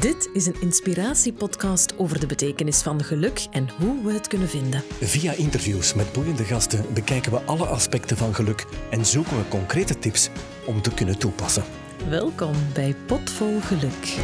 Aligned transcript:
Dit 0.00 0.28
is 0.32 0.46
een 0.46 0.60
inspiratiepodcast 0.60 1.98
over 1.98 2.20
de 2.20 2.26
betekenis 2.26 2.82
van 2.82 3.04
geluk 3.04 3.46
en 3.50 3.68
hoe 3.78 4.04
we 4.04 4.12
het 4.12 4.28
kunnen 4.28 4.48
vinden. 4.48 4.82
Via 5.00 5.32
interviews 5.32 5.94
met 5.94 6.12
boeiende 6.12 6.44
gasten 6.44 6.84
bekijken 6.94 7.32
we 7.32 7.38
alle 7.38 7.66
aspecten 7.66 8.16
van 8.16 8.34
geluk 8.34 8.66
en 8.90 9.06
zoeken 9.06 9.36
we 9.36 9.48
concrete 9.48 9.98
tips 9.98 10.30
om 10.66 10.82
te 10.82 10.94
kunnen 10.94 11.18
toepassen. 11.18 11.64
Welkom 12.08 12.54
bij 12.74 12.94
Potvol 13.06 13.60
Geluk. 13.60 14.18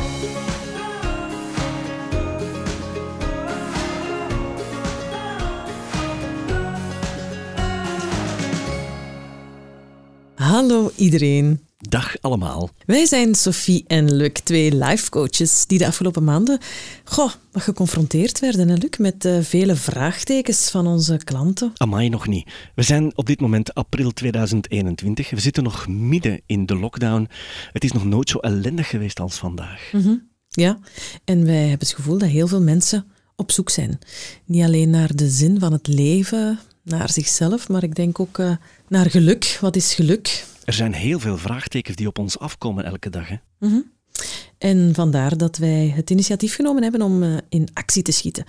Hallo 10.35 10.91
iedereen. 10.97 11.67
Dag 11.79 12.21
allemaal. 12.21 12.71
Wij 12.87 13.07
zijn 13.07 13.35
Sophie 13.35 13.85
en 13.87 14.17
Luc, 14.17 14.33
twee 14.33 14.75
life 14.75 15.11
coaches 15.11 15.67
die 15.67 15.79
de 15.79 15.87
afgelopen 15.87 16.25
maanden 16.25 16.59
goh, 17.05 17.33
wat 17.53 17.63
geconfronteerd 17.63 18.41
werden, 18.41 18.69
hè, 18.69 18.75
Luc, 18.75 18.97
met 18.99 19.25
uh, 19.25 19.41
vele 19.41 19.77
vraagtekens 19.77 20.71
van 20.71 20.87
onze 20.87 21.21
klanten. 21.25 21.73
Amai, 21.77 22.09
nog 22.09 22.27
niet. 22.27 22.51
We 22.75 22.83
zijn 22.83 23.17
op 23.17 23.27
dit 23.27 23.41
moment 23.41 23.75
april 23.75 24.11
2021. 24.11 25.31
We 25.31 25.41
zitten 25.41 25.63
nog 25.63 25.89
midden 25.89 26.41
in 26.47 26.67
de 26.67 26.77
lockdown. 26.77 27.29
Het 27.73 27.85
is 27.85 27.93
nog 27.93 28.05
nooit 28.05 28.29
zo 28.29 28.39
ellendig 28.39 28.89
geweest 28.89 29.21
als 29.21 29.35
vandaag. 29.35 29.91
Mhm. 29.93 30.15
Ja, 30.49 30.79
en 31.25 31.45
wij 31.45 31.61
hebben 31.61 31.89
het 31.89 31.95
gevoel 31.95 32.19
dat 32.19 32.29
heel 32.29 32.49
veel 32.49 32.63
mensen 32.63 33.07
op 33.35 33.53
zoek 33.53 33.71
zijn. 33.71 33.99
Niet 34.45 34.65
alleen 34.65 34.91
naar 34.91 35.15
de 35.15 35.29
zin 35.29 35.59
van 35.59 35.73
het 35.73 35.87
leven, 35.87 36.59
naar 36.83 37.11
zichzelf, 37.11 37.69
maar 37.69 37.83
ik 37.83 37.95
denk 37.95 38.21
ook 38.21 38.39
uh, 38.39 38.51
naar 38.89 39.11
geluk. 39.11 39.59
Wat 39.61 39.77
is 39.77 39.95
geluk? 39.95 40.45
Er 40.67 40.73
zijn 40.73 40.93
heel 40.93 41.19
veel 41.19 41.37
vraagtekens 41.37 41.97
die 41.97 42.07
op 42.07 42.19
ons 42.19 42.39
afkomen 42.39 42.85
elke 42.85 43.11
dag. 43.11 43.29
Hè? 43.29 43.37
Mhm. 43.59 43.81
En 44.59 44.95
vandaar 44.95 45.37
dat 45.37 45.57
wij 45.57 45.93
het 45.95 46.11
initiatief 46.11 46.55
genomen 46.55 46.83
hebben 46.83 47.03
om 47.03 47.23
uh, 47.23 47.37
in 47.49 47.69
actie 47.73 48.03
te 48.03 48.13
schieten. 48.13 48.45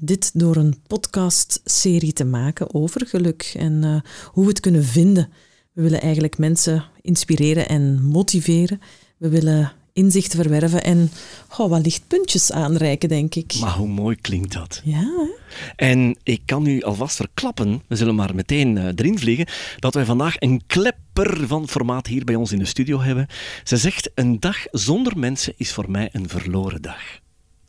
Dit 0.00 0.30
door 0.34 0.56
een 0.56 0.82
podcastserie 0.86 2.12
te 2.12 2.24
maken 2.24 2.74
over 2.74 3.06
geluk 3.06 3.52
en 3.56 3.72
uh, 3.84 4.00
hoe 4.26 4.44
we 4.44 4.50
het 4.50 4.60
kunnen 4.60 4.84
vinden. 4.84 5.28
We 5.72 5.82
willen 5.82 6.00
eigenlijk 6.00 6.38
mensen 6.38 6.84
inspireren 7.00 7.68
en 7.68 8.02
motiveren. 8.02 8.80
We 9.16 9.28
willen 9.28 9.72
inzicht 10.00 10.34
verwerven 10.34 10.84
en 10.84 11.10
oh, 11.58 11.70
wat 11.70 11.84
lichtpuntjes 11.84 12.52
aanreiken, 12.52 13.08
denk 13.08 13.34
ik. 13.34 13.54
Maar 13.60 13.76
hoe 13.76 13.88
mooi 13.88 14.16
klinkt 14.16 14.52
dat? 14.52 14.80
Ja. 14.84 14.98
Hè? 14.98 15.28
En 15.76 16.16
ik 16.22 16.42
kan 16.44 16.66
u 16.66 16.82
alvast 16.82 17.16
verklappen, 17.16 17.82
we 17.86 17.96
zullen 17.96 18.14
maar 18.14 18.34
meteen 18.34 18.76
uh, 18.76 18.84
erin 18.84 19.18
vliegen, 19.18 19.46
dat 19.78 19.94
wij 19.94 20.04
vandaag 20.04 20.34
een 20.38 20.62
klepper 20.66 21.46
van 21.46 21.68
formaat 21.68 22.06
hier 22.06 22.24
bij 22.24 22.34
ons 22.34 22.52
in 22.52 22.58
de 22.58 22.64
studio 22.64 23.00
hebben. 23.00 23.26
Ze 23.64 23.76
zegt, 23.76 24.10
een 24.14 24.40
dag 24.40 24.56
zonder 24.70 25.18
mensen 25.18 25.52
is 25.56 25.72
voor 25.72 25.90
mij 25.90 26.08
een 26.12 26.28
verloren 26.28 26.82
dag. 26.82 27.02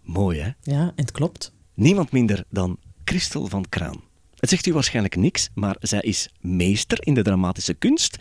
Mooi, 0.02 0.40
hè? 0.40 0.50
Ja, 0.62 0.82
en 0.82 0.94
het 0.96 1.12
klopt. 1.12 1.52
Niemand 1.74 2.12
minder 2.12 2.44
dan 2.50 2.78
Christel 3.04 3.48
van 3.48 3.66
Kraan. 3.70 4.02
Het 4.40 4.50
zegt 4.50 4.66
u 4.66 4.74
waarschijnlijk 4.74 5.16
niks, 5.16 5.50
maar 5.54 5.76
zij 5.80 6.02
is 6.02 6.30
meester 6.40 6.98
in 7.02 7.14
de 7.14 7.22
dramatische 7.22 7.74
kunst, 7.74 8.18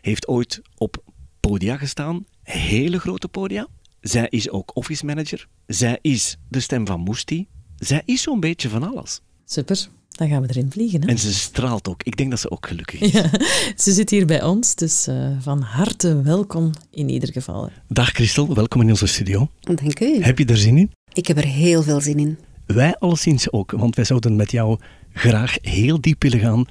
heeft 0.00 0.28
ooit 0.28 0.62
op 0.76 1.02
podia 1.40 1.76
gestaan, 1.76 2.24
hele 2.44 2.98
grote 2.98 3.28
podia. 3.28 3.66
Zij 4.00 4.26
is 4.28 4.50
ook 4.50 4.76
office 4.76 5.04
manager. 5.06 5.46
Zij 5.66 5.98
is 6.00 6.36
de 6.48 6.60
stem 6.60 6.86
van 6.86 7.00
Moesti. 7.00 7.46
Zij 7.76 8.02
is 8.04 8.22
zo'n 8.22 8.40
beetje 8.40 8.68
van 8.68 8.82
alles. 8.82 9.20
Super. 9.44 9.88
Dan 10.08 10.28
gaan 10.28 10.42
we 10.42 10.48
erin 10.48 10.70
vliegen. 10.70 11.02
Hè? 11.02 11.08
En 11.08 11.18
ze 11.18 11.34
straalt 11.34 11.88
ook. 11.88 12.02
Ik 12.02 12.16
denk 12.16 12.30
dat 12.30 12.40
ze 12.40 12.50
ook 12.50 12.66
gelukkig 12.66 13.00
is. 13.00 13.10
Ja, 13.12 13.30
ze 13.84 13.92
zit 13.92 14.10
hier 14.10 14.26
bij 14.26 14.42
ons, 14.42 14.74
dus 14.74 15.08
uh, 15.08 15.30
van 15.40 15.60
harte 15.60 16.22
welkom 16.22 16.70
in 16.90 17.08
ieder 17.08 17.32
geval. 17.32 17.70
Dag 17.88 18.10
Christel, 18.10 18.54
welkom 18.54 18.80
in 18.80 18.88
onze 18.88 19.06
studio. 19.06 19.48
Dank 19.60 20.00
u. 20.00 20.22
Heb 20.22 20.38
je 20.38 20.44
er 20.44 20.56
zin 20.56 20.78
in? 20.78 20.90
Ik 21.12 21.26
heb 21.26 21.36
er 21.36 21.44
heel 21.44 21.82
veel 21.82 22.00
zin 22.00 22.18
in. 22.18 22.38
Wij 22.66 22.96
alleszins 22.98 23.52
ook, 23.52 23.70
want 23.70 23.96
wij 23.96 24.04
zouden 24.04 24.36
met 24.36 24.50
jou 24.50 24.78
graag 25.12 25.56
heel 25.60 26.00
diep 26.00 26.22
willen 26.22 26.40
gaan 26.40 26.64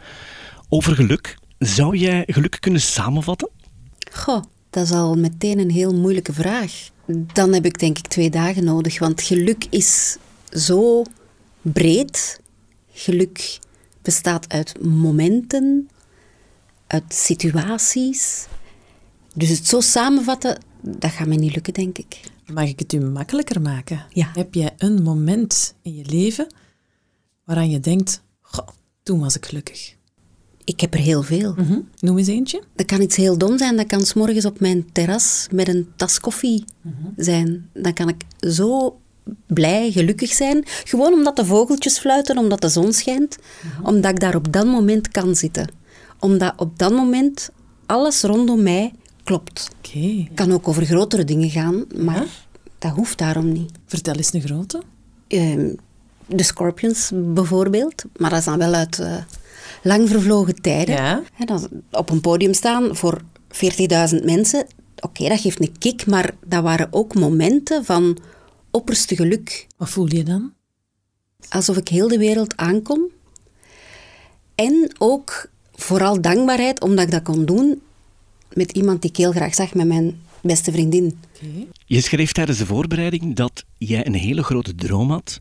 over 0.69 0.95
geluk. 0.95 1.37
Zou 1.57 1.97
jij 1.97 2.23
geluk 2.27 2.57
kunnen 2.59 2.81
samenvatten? 2.81 3.49
Goh, 4.11 4.43
dat 4.73 4.83
is 4.83 4.91
al 4.91 5.15
meteen 5.15 5.59
een 5.59 5.71
heel 5.71 5.93
moeilijke 5.93 6.33
vraag. 6.33 6.89
Dan 7.33 7.53
heb 7.53 7.65
ik 7.65 7.79
denk 7.79 7.97
ik 7.97 8.07
twee 8.07 8.29
dagen 8.29 8.63
nodig, 8.63 8.99
want 8.99 9.21
geluk 9.21 9.65
is 9.69 10.17
zo 10.49 11.03
breed. 11.61 12.39
Geluk 12.91 13.59
bestaat 14.01 14.49
uit 14.49 14.83
momenten, 14.83 15.89
uit 16.87 17.13
situaties. 17.13 18.47
Dus 19.35 19.49
het 19.49 19.67
zo 19.67 19.79
samenvatten, 19.79 20.63
dat 20.81 21.11
gaat 21.11 21.27
mij 21.27 21.37
niet 21.37 21.53
lukken, 21.53 21.73
denk 21.73 21.97
ik. 21.97 22.19
Mag 22.53 22.67
ik 22.67 22.79
het 22.79 22.93
u 22.93 22.99
makkelijker 22.99 23.61
maken? 23.61 24.05
Ja. 24.09 24.31
Heb 24.33 24.53
jij 24.53 24.73
een 24.77 25.03
moment 25.03 25.73
in 25.81 25.95
je 25.95 26.05
leven 26.05 26.53
waaraan 27.43 27.69
je 27.69 27.79
denkt, 27.79 28.21
goh, 28.41 28.67
toen 29.03 29.19
was 29.19 29.35
ik 29.35 29.45
gelukkig? 29.45 29.95
Ik 30.65 30.79
heb 30.79 30.93
er 30.93 30.99
heel 30.99 31.21
veel. 31.23 31.53
Mm 31.57 31.65
-hmm. 31.65 31.87
Noem 31.99 32.17
eens 32.17 32.27
eentje. 32.27 32.63
Dat 32.75 32.85
kan 32.85 33.01
iets 33.01 33.15
heel 33.15 33.37
dom 33.37 33.57
zijn. 33.57 33.75
Dat 33.77 33.87
kan 33.87 34.05
s 34.05 34.13
morgens 34.13 34.45
op 34.45 34.59
mijn 34.59 34.91
terras 34.91 35.47
met 35.51 35.67
een 35.67 35.87
tas 35.95 36.19
koffie 36.19 36.63
Mhm. 36.81 36.95
mm 36.95 37.03
-hmm. 37.03 37.23
zijn. 37.23 37.69
Dan 37.73 37.93
kan 37.93 38.09
ik 38.09 38.21
zo 38.51 38.97
blij, 39.47 39.91
gelukkig 39.91 40.31
zijn. 40.33 40.63
Gewoon 40.65 41.13
omdat 41.13 41.35
de 41.35 41.45
vogeltjes 41.45 41.99
fluiten, 41.99 42.37
omdat 42.37 42.61
de 42.61 42.69
zon 42.69 42.93
schijnt. 42.93 43.37
Mm 43.37 43.71
-hmm. 43.71 43.85
Omdat 43.85 44.11
ik 44.11 44.19
daar 44.19 44.35
op 44.35 44.53
dat 44.53 44.65
moment 44.65 45.07
kan 45.07 45.35
zitten. 45.35 45.69
Omdat 46.19 46.53
op 46.57 46.79
dat 46.79 46.91
moment 46.91 47.49
alles 47.85 48.21
rondom 48.21 48.63
mij 48.63 48.93
klopt. 49.23 49.69
Okay. 49.77 50.23
Het 50.27 50.33
kan 50.33 50.51
ook 50.51 50.67
over 50.67 50.85
grotere 50.85 51.23
dingen 51.23 51.49
gaan, 51.49 51.85
maar 51.95 52.15
ja? 52.15 52.25
dat 52.79 52.91
hoeft 52.91 53.17
daarom 53.17 53.51
niet. 53.51 53.71
Vertel 53.85 54.15
eens 54.15 54.33
een 54.33 54.41
grote. 54.41 54.81
Uh, 55.27 55.73
de 56.25 56.43
Scorpions 56.43 57.11
bijvoorbeeld. 57.13 58.03
Maar 58.17 58.29
dat 58.29 58.39
is 58.39 58.45
dan 58.45 58.57
wel 58.57 58.73
uit... 58.73 58.99
Uh, 58.99 59.15
lang 59.83 60.09
vervlogen 60.09 60.61
tijden. 60.61 60.95
Ja. 60.95 61.23
Op 61.91 62.09
een 62.09 62.21
podium 62.21 62.53
staan 62.53 62.95
voor 62.95 63.21
40.000 63.51 64.23
mensen. 64.23 64.59
Oké, 64.95 65.05
okay, 65.05 65.29
dat 65.29 65.39
geeft 65.39 65.59
een 65.59 65.77
kick, 65.79 66.05
maar 66.05 66.35
dat 66.45 66.63
waren 66.63 66.87
ook 66.91 67.15
momenten 67.15 67.85
van 67.85 68.17
opperste 68.71 69.15
geluk. 69.15 69.67
Wat 69.77 69.89
voel 69.89 70.13
je 70.13 70.23
dan? 70.23 70.53
Alsof 71.49 71.77
ik 71.77 71.87
heel 71.87 72.07
de 72.07 72.17
wereld 72.17 72.57
aankom. 72.57 73.01
En 74.55 74.91
ook 74.97 75.49
vooral 75.75 76.21
dankbaarheid, 76.21 76.81
omdat 76.81 77.05
ik 77.05 77.11
dat 77.11 77.23
kon 77.23 77.45
doen 77.45 77.81
met 78.53 78.71
iemand 78.71 79.01
die 79.01 79.09
ik 79.09 79.17
heel 79.17 79.31
graag 79.31 79.55
zag, 79.55 79.73
met 79.73 79.87
mijn 79.87 80.21
beste 80.41 80.71
vriendin. 80.71 81.19
Okay. 81.35 81.67
Je 81.85 82.01
schreef 82.01 82.31
tijdens 82.31 82.57
de 82.57 82.65
voorbereiding 82.65 83.35
dat 83.35 83.65
jij 83.77 84.05
een 84.05 84.13
hele 84.13 84.43
grote 84.43 84.75
droom 84.75 85.11
had. 85.11 85.39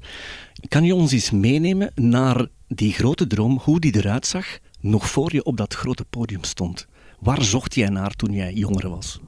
Kan 0.68 0.84
je 0.84 0.94
ons 0.94 1.12
eens 1.12 1.30
meenemen 1.30 1.92
naar 1.94 2.46
die 2.74 2.92
grote 2.92 3.26
droom, 3.26 3.60
hoe 3.62 3.80
die 3.80 3.96
eruit 3.96 4.26
zag, 4.26 4.58
nog 4.80 5.10
voor 5.10 5.34
je 5.34 5.44
op 5.44 5.56
dat 5.56 5.74
grote 5.74 6.04
podium 6.04 6.44
stond? 6.44 6.86
Waar 7.20 7.42
zocht 7.42 7.74
jij 7.74 7.88
naar 7.88 8.14
toen 8.14 8.32
jij 8.32 8.52
jonger 8.52 8.88
was? 8.88 9.20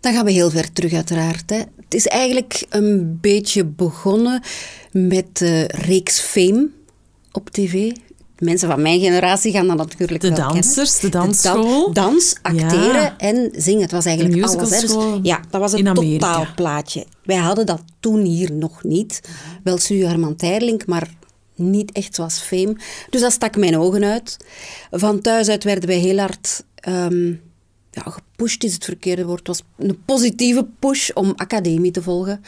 Dan 0.00 0.12
gaan 0.12 0.24
we 0.24 0.32
heel 0.32 0.50
ver 0.50 0.72
terug, 0.72 0.92
uiteraard. 0.92 1.50
Hè. 1.50 1.56
Het 1.56 1.94
is 1.94 2.06
eigenlijk 2.06 2.66
een 2.68 3.18
beetje 3.20 3.64
begonnen 3.64 4.42
met 4.92 5.38
de 5.38 5.64
reeks 5.66 6.20
Fame 6.20 6.68
op 7.32 7.50
tv. 7.50 7.92
Mensen 8.38 8.68
van 8.68 8.82
mijn 8.82 9.00
generatie 9.00 9.52
gaan 9.52 9.66
dat 9.66 9.76
natuurlijk 9.76 10.20
de 10.20 10.28
wel 10.28 10.36
dansers, 10.36 10.98
kennen. 10.98 11.20
de 11.20 11.24
dansschool. 11.24 11.86
De 11.86 11.92
dans, 11.92 12.36
acteren 12.42 13.02
ja. 13.02 13.18
en 13.18 13.50
zingen. 13.52 13.82
Het 13.82 13.90
was 13.90 14.04
eigenlijk 14.04 14.42
alles. 14.44 14.70
Hè. 14.70 14.80
Dus, 14.80 14.96
ja, 15.22 15.40
dat 15.50 15.60
was 15.60 15.72
een 15.72 15.94
totaalplaatje. 15.94 17.06
Wij 17.24 17.36
hadden 17.36 17.66
dat 17.66 17.82
toen 18.00 18.24
hier 18.24 18.52
nog 18.52 18.82
niet. 18.82 19.20
Wel 19.62 19.78
Studio 19.78 20.06
Herman 20.06 20.36
Teirlink, 20.36 20.86
maar 20.86 21.08
niet 21.54 21.92
echt 21.92 22.14
zoals 22.14 22.38
Fame. 22.38 22.76
Dus 23.10 23.20
dat 23.20 23.32
stak 23.32 23.56
mijn 23.56 23.78
ogen 23.78 24.04
uit. 24.04 24.36
Van 24.90 25.20
thuis 25.20 25.48
uit 25.48 25.64
werden 25.64 25.88
wij 25.88 25.98
heel 25.98 26.18
hard... 26.18 26.64
Um, 26.88 27.40
ja, 27.90 28.02
gepusht 28.02 28.64
is 28.64 28.74
het 28.74 28.84
verkeerde 28.84 29.24
woord. 29.24 29.38
Het 29.38 29.46
was 29.46 29.62
een 29.76 30.04
positieve 30.04 30.66
push 30.78 31.10
om 31.10 31.32
academie 31.36 31.90
te 31.90 32.02
volgen. 32.02 32.40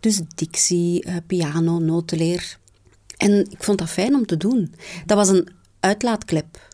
Dus 0.00 0.20
dictie, 0.34 1.06
uh, 1.06 1.16
piano, 1.26 1.78
notenleer. 1.78 2.58
En 3.16 3.50
ik 3.50 3.62
vond 3.62 3.78
dat 3.78 3.90
fijn 3.90 4.14
om 4.14 4.26
te 4.26 4.36
doen. 4.36 4.74
Dat 5.06 5.16
was 5.16 5.28
een 5.28 5.48
uitlaatklep. 5.80 6.70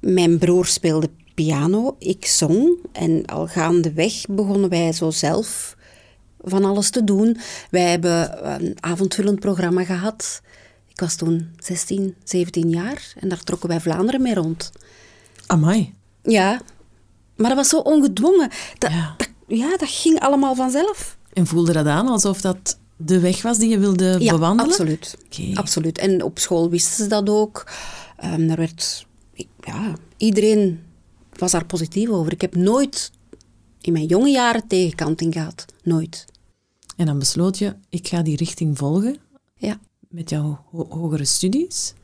Mijn 0.00 0.38
broer 0.38 0.66
speelde 0.66 1.10
piano, 1.34 1.96
ik 1.98 2.26
zong. 2.26 2.78
En 2.92 3.26
al 3.26 3.46
gaandeweg 3.46 4.24
begonnen 4.28 4.70
wij 4.70 4.92
zo 4.92 5.10
zelf 5.10 5.75
van 6.50 6.64
alles 6.64 6.90
te 6.90 7.04
doen. 7.04 7.36
Wij 7.70 7.90
hebben 7.90 8.46
een 8.62 8.76
avondvullend 8.80 9.40
programma 9.40 9.84
gehad. 9.84 10.40
Ik 10.88 11.00
was 11.00 11.14
toen 11.14 11.48
16, 11.58 12.14
17 12.24 12.70
jaar 12.70 13.12
en 13.20 13.28
daar 13.28 13.42
trokken 13.42 13.68
wij 13.68 13.80
Vlaanderen 13.80 14.22
mee 14.22 14.34
rond. 14.34 14.72
Amai. 15.46 15.94
Ja, 16.22 16.60
maar 17.36 17.48
dat 17.48 17.58
was 17.58 17.68
zo 17.68 17.78
ongedwongen. 17.78 18.50
Dat, 18.78 18.90
ja. 18.90 19.14
Dat, 19.16 19.28
ja, 19.46 19.76
dat 19.76 19.88
ging 19.88 20.20
allemaal 20.20 20.54
vanzelf. 20.54 21.16
En 21.32 21.46
voelde 21.46 21.72
dat 21.72 21.86
aan 21.86 22.08
alsof 22.08 22.40
dat 22.40 22.78
de 22.96 23.20
weg 23.20 23.42
was 23.42 23.58
die 23.58 23.68
je 23.68 23.78
wilde 23.78 24.16
ja, 24.18 24.32
bewandelen? 24.32 24.70
absoluut. 24.70 25.16
Okay. 25.24 25.54
absoluut. 25.54 25.98
En 25.98 26.22
op 26.22 26.38
school 26.38 26.70
wisten 26.70 27.04
ze 27.04 27.06
dat 27.06 27.28
ook. 27.28 27.66
Um, 28.24 28.50
er 28.50 28.56
werd, 28.56 29.06
ja, 29.60 29.94
iedereen 30.16 30.82
was 31.32 31.50
daar 31.50 31.66
positief 31.66 32.08
over. 32.08 32.32
Ik 32.32 32.40
heb 32.40 32.54
nooit 32.54 33.10
in 33.80 33.92
mijn 33.92 34.06
jonge 34.06 34.30
jaren 34.30 34.66
tegenkanting 34.66 35.32
gehad. 35.32 35.64
Nooit. 35.82 36.24
En 36.96 37.06
dan 37.06 37.18
besloot 37.18 37.58
je, 37.58 37.74
ik 37.88 38.08
ga 38.08 38.22
die 38.22 38.36
richting 38.36 38.78
volgen. 38.78 39.16
Ja. 39.56 39.80
Met 40.08 40.30
jouw 40.30 40.64
hogere 40.70 41.24
studies. 41.24 41.94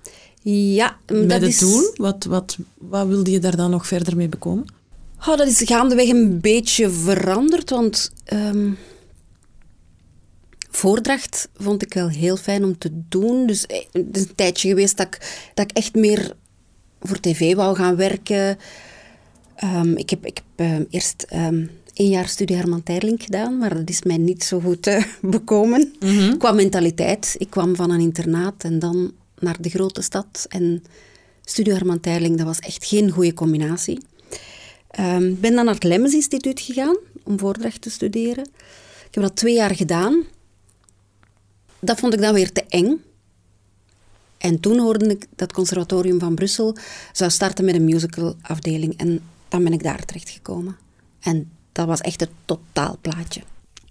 Ja, 0.42 0.96
Met 1.06 1.28
dat 1.28 1.40
het 1.40 1.50
is... 1.50 1.58
doen, 1.58 1.90
wat, 1.94 2.24
wat, 2.24 2.58
wat 2.78 3.06
wilde 3.06 3.30
je 3.30 3.38
daar 3.38 3.56
dan 3.56 3.70
nog 3.70 3.86
verder 3.86 4.16
mee 4.16 4.28
bekomen? 4.28 4.64
Oh, 5.18 5.36
dat 5.36 5.46
is 5.46 5.62
gaandeweg 5.64 6.08
een 6.08 6.40
beetje 6.40 6.90
veranderd, 6.90 7.70
want 7.70 8.12
um, 8.32 8.78
voordracht 10.70 11.48
vond 11.54 11.82
ik 11.82 11.94
wel 11.94 12.08
heel 12.08 12.36
fijn 12.36 12.64
om 12.64 12.78
te 12.78 12.90
doen. 13.08 13.46
Dus 13.46 13.66
eh, 13.66 13.84
het 13.92 14.16
is 14.16 14.22
een 14.22 14.34
tijdje 14.34 14.68
geweest 14.68 14.96
dat 14.96 15.06
ik, 15.06 15.50
dat 15.54 15.70
ik 15.70 15.76
echt 15.76 15.94
meer 15.94 16.36
voor 17.00 17.20
tv 17.20 17.54
wou 17.54 17.76
gaan 17.76 17.96
werken. 17.96 18.58
Um, 19.64 19.96
ik 19.96 20.10
heb, 20.10 20.26
ik 20.26 20.42
heb 20.56 20.70
um, 20.70 20.86
eerst 20.90 21.26
één 21.92 22.10
jaar 22.10 22.28
studie 22.28 22.56
Herman 22.56 22.82
Terling 22.82 23.22
gedaan, 23.22 23.58
maar 23.58 23.74
dat 23.74 23.88
is 23.88 24.02
mij 24.02 24.16
niet 24.16 24.44
zo 24.44 24.60
goed 24.60 24.86
uh, 24.86 25.04
bekomen. 25.20 25.92
Mm 26.00 26.18
-hmm. 26.18 26.38
Qua 26.38 26.52
mentaliteit. 26.52 27.34
Ik 27.38 27.50
kwam 27.50 27.76
van 27.76 27.90
een 27.90 28.00
internaat 28.00 28.64
en 28.64 28.78
dan 28.78 29.12
naar 29.38 29.56
de 29.60 29.68
grote 29.68 30.02
stad. 30.02 30.46
En 30.48 30.84
studie 31.44 31.72
Herman 31.72 32.00
Terling, 32.00 32.36
dat 32.36 32.46
was 32.46 32.58
echt 32.58 32.84
geen 32.84 33.10
goede 33.10 33.34
combinatie. 33.34 34.00
Ik 34.90 34.98
um, 34.98 35.40
ben 35.40 35.54
dan 35.54 35.64
naar 35.64 35.74
het 35.74 35.84
Lemmens 35.84 36.14
Instituut 36.14 36.60
gegaan 36.60 36.96
om 37.22 37.38
voordracht 37.38 37.80
te 37.80 37.90
studeren. 37.90 38.44
Ik 39.06 39.14
heb 39.14 39.22
dat 39.22 39.36
twee 39.36 39.54
jaar 39.54 39.74
gedaan. 39.74 40.22
Dat 41.80 41.98
vond 41.98 42.14
ik 42.14 42.20
dan 42.20 42.34
weer 42.34 42.52
te 42.52 42.64
eng. 42.68 43.02
En 44.38 44.60
toen 44.60 44.78
hoorde 44.78 45.06
ik 45.06 45.20
dat 45.20 45.28
het 45.36 45.52
Conservatorium 45.52 46.18
van 46.18 46.34
Brussel 46.34 46.76
zou 47.12 47.30
starten 47.30 47.64
met 47.64 47.74
een 47.74 47.84
musicalafdeling. 47.84 48.96
En 48.96 49.20
dan 49.48 49.64
ben 49.64 49.72
ik 49.72 49.82
daar 49.82 50.04
terechtgekomen. 50.04 50.76
En 51.20 51.50
dat 51.72 51.86
was 51.86 52.00
echt 52.00 52.20
het 52.20 52.30
totaalplaatje. 52.44 53.42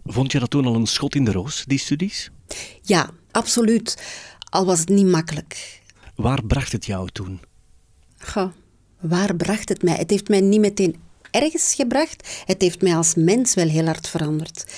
Vond 0.05 0.31
je 0.31 0.39
dat 0.39 0.49
toen 0.49 0.65
al 0.65 0.75
een 0.75 0.85
schot 0.85 1.15
in 1.15 1.25
de 1.25 1.31
roos, 1.31 1.63
die 1.67 1.79
studies? 1.79 2.31
Ja, 2.81 3.09
absoluut. 3.31 3.97
Al 4.49 4.65
was 4.65 4.79
het 4.79 4.89
niet 4.89 5.05
makkelijk. 5.05 5.81
Waar 6.15 6.45
bracht 6.45 6.71
het 6.71 6.85
jou 6.85 7.09
toen? 7.11 7.39
Goh, 8.17 8.51
waar 8.99 9.35
bracht 9.35 9.69
het 9.69 9.83
mij? 9.83 9.95
Het 9.95 10.09
heeft 10.09 10.27
mij 10.27 10.41
niet 10.41 10.59
meteen 10.59 10.95
ergens 11.31 11.73
gebracht. 11.73 12.43
Het 12.45 12.61
heeft 12.61 12.81
mij 12.81 12.95
als 12.95 13.15
mens 13.15 13.53
wel 13.53 13.67
heel 13.67 13.85
hard 13.85 14.07
veranderd. 14.07 14.73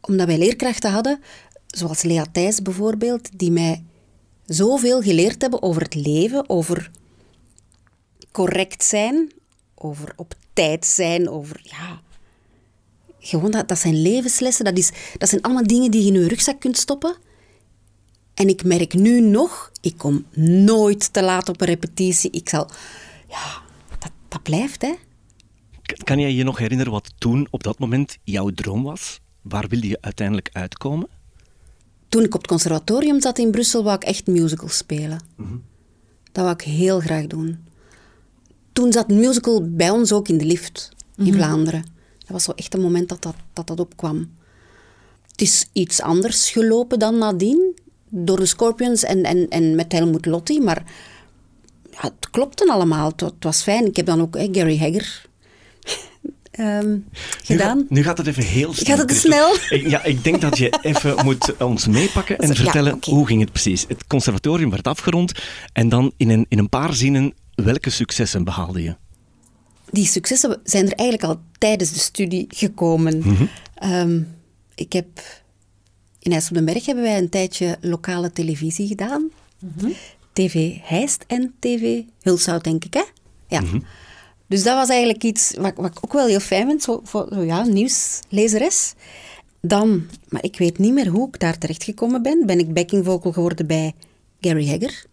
Omdat 0.00 0.26
wij 0.26 0.38
leerkrachten 0.38 0.90
hadden, 0.90 1.20
zoals 1.66 2.02
Lea 2.02 2.26
Thijs 2.32 2.62
bijvoorbeeld, 2.62 3.38
die 3.38 3.50
mij 3.50 3.84
zoveel 4.44 5.02
geleerd 5.02 5.42
hebben 5.42 5.62
over 5.62 5.82
het 5.82 5.94
leven, 5.94 6.48
over 6.48 6.90
correct 8.32 8.84
zijn, 8.84 9.32
over 9.82 10.12
op 10.16 10.34
tijd 10.52 10.86
zijn, 10.86 11.28
over 11.28 11.60
ja. 11.62 12.00
Gewoon 13.18 13.50
dat, 13.50 13.68
dat 13.68 13.78
zijn 13.78 14.02
levenslessen, 14.02 14.64
dat, 14.64 14.78
is, 14.78 14.90
dat 15.18 15.28
zijn 15.28 15.42
allemaal 15.42 15.66
dingen 15.66 15.90
die 15.90 16.02
je 16.02 16.12
in 16.12 16.20
je 16.20 16.28
rugzak 16.28 16.60
kunt 16.60 16.76
stoppen. 16.76 17.16
En 18.34 18.48
ik 18.48 18.64
merk 18.64 18.94
nu 18.94 19.20
nog, 19.20 19.70
ik 19.80 19.96
kom 19.96 20.24
nooit 20.34 21.12
te 21.12 21.22
laat 21.22 21.48
op 21.48 21.60
een 21.60 21.66
repetitie. 21.66 22.30
Ik 22.30 22.48
zal, 22.48 22.70
ja, 23.28 23.62
dat, 23.98 24.10
dat 24.28 24.42
blijft 24.42 24.82
hè. 24.82 24.94
Kan 26.04 26.18
jij 26.18 26.32
je 26.32 26.44
nog 26.44 26.58
herinneren 26.58 26.92
wat 26.92 27.12
toen 27.18 27.46
op 27.50 27.62
dat 27.62 27.78
moment 27.78 28.18
jouw 28.24 28.50
droom 28.50 28.82
was? 28.82 29.20
Waar 29.40 29.68
wilde 29.68 29.88
je 29.88 29.98
uiteindelijk 30.00 30.48
uitkomen? 30.52 31.08
Toen 32.08 32.22
ik 32.22 32.34
op 32.34 32.40
het 32.40 32.50
conservatorium 32.50 33.20
zat 33.20 33.38
in 33.38 33.50
Brussel, 33.50 33.84
wou 33.84 33.96
ik 33.96 34.04
echt 34.04 34.26
musicals 34.26 34.76
spelen. 34.76 35.20
Mm 35.36 35.46
-hmm. 35.46 35.62
Dat 36.32 36.44
wou 36.44 36.56
ik 36.56 36.62
heel 36.62 37.00
graag 37.00 37.26
doen. 37.26 37.69
Toen 38.80 38.92
zat 38.92 39.10
een 39.10 39.18
musical 39.18 39.68
bij 39.70 39.90
ons 39.90 40.12
ook 40.12 40.28
in 40.28 40.38
de 40.38 40.44
lift, 40.44 40.88
in 41.16 41.24
mm 41.24 41.30
-hmm. 41.30 41.38
Vlaanderen. 41.38 41.84
Dat 42.18 42.28
was 42.28 42.44
zo 42.44 42.52
echt 42.54 42.74
een 42.74 42.80
moment 42.80 43.08
dat 43.08 43.22
dat, 43.22 43.34
dat 43.52 43.66
dat 43.66 43.80
opkwam. 43.80 44.30
Het 45.30 45.40
is 45.40 45.68
iets 45.72 46.00
anders 46.00 46.50
gelopen 46.50 46.98
dan 46.98 47.18
nadien, 47.18 47.74
door 48.08 48.36
de 48.36 48.46
Scorpions 48.46 49.02
en, 49.02 49.22
en, 49.22 49.48
en 49.48 49.74
met 49.74 49.92
Helmut 49.92 50.26
Lotti, 50.26 50.60
maar 50.60 50.82
ja, 51.90 52.00
het 52.00 52.30
klopte 52.30 52.72
allemaal. 52.72 53.08
Het, 53.08 53.20
het, 53.20 53.34
was 53.40 53.62
fijn. 53.62 53.86
Ik 53.86 53.96
heb 53.96 54.06
dan 54.06 54.20
ook 54.20 54.36
hè, 54.36 54.48
Gary 54.52 54.76
Hegger 54.76 55.22
um, 56.58 57.04
gedaan. 57.44 57.76
Nu 57.76 57.82
gaat, 57.84 57.90
nu 57.90 58.02
gaat, 58.02 58.18
het 58.18 58.26
even 58.26 58.42
heel 58.42 58.72
snel. 58.72 58.96
Gaat 58.96 59.08
het 59.08 59.18
snel? 59.18 59.54
Ik, 59.68 59.88
ja, 59.88 60.04
ik 60.04 60.24
denk 60.24 60.40
dat 60.40 60.58
je 60.58 60.78
even 60.82 61.24
moet 61.24 61.56
ons 61.56 61.86
meepakken 61.86 62.38
en 62.38 62.56
vertellen 62.56 62.90
ja, 62.90 62.96
okay. 62.96 63.14
hoe 63.14 63.26
ging 63.26 63.40
het 63.40 63.52
precies. 63.52 63.84
Het 63.88 64.06
conservatorium 64.06 64.70
werd 64.70 64.86
afgerond 64.86 65.32
en 65.72 65.88
dan 65.88 66.12
in 66.16 66.30
een, 66.30 66.46
in 66.48 66.58
een 66.58 66.68
paar 66.68 66.94
zinnen, 66.94 67.34
welke 67.62 67.90
successen 67.90 68.44
behaalde 68.44 68.82
je? 68.82 68.96
Die 69.90 70.06
successen 70.06 70.60
zijn 70.64 70.86
er 70.86 70.92
eigenlijk 70.92 71.28
al 71.28 71.40
tijdens 71.58 71.92
de 71.92 71.98
studie 71.98 72.44
gekomen. 72.48 73.16
Mm 73.16 73.22
-hmm. 73.22 73.48
um, 73.92 74.36
ik 74.74 74.92
heb... 74.92 75.08
In 76.18 76.32
IJs 76.32 76.48
op 76.48 76.54
den 76.54 76.64
Berg 76.64 76.86
hebben 76.86 77.04
wij 77.04 77.18
een 77.18 77.28
tijdje 77.28 77.76
lokale 77.80 78.32
televisie 78.32 78.86
gedaan. 78.86 79.30
Mm 79.58 79.72
-hmm. 79.78 79.94
TV 80.32 80.76
Heist 80.82 81.24
en 81.26 81.54
TV 81.58 82.02
Hulshout, 82.22 82.64
denk 82.64 82.84
ik, 82.84 82.94
hè? 82.94 83.04
Ja. 83.48 83.60
Mm 83.60 83.66
-hmm. 83.66 83.84
Dus 84.46 84.62
dat 84.62 84.74
was 84.76 84.88
eigenlijk 84.88 85.22
iets 85.22 85.54
wat, 85.58 85.72
wat 85.76 85.90
ik 85.90 85.98
ook 86.04 86.12
wel 86.12 86.26
heel 86.26 86.40
fijn 86.40 86.66
vind, 86.66 86.82
zo, 86.82 87.00
voor 87.04 87.28
zo, 87.32 87.42
ja, 87.42 87.64
nieuwslezeres. 87.64 88.94
Dan, 89.60 90.06
maar 90.28 90.44
ik 90.44 90.58
weet 90.58 90.78
niet 90.78 90.92
meer 90.92 91.08
hoe 91.08 91.28
ik 91.28 91.40
daar 91.40 91.58
terecht 91.58 91.84
gekomen 91.84 92.22
ben, 92.22 92.46
ben 92.46 92.58
ik 92.58 92.74
backing 92.74 93.04
vocal 93.04 93.32
geworden 93.32 93.66
bij 93.66 93.94
Gary 94.40 94.66
Hegger. 94.66 95.04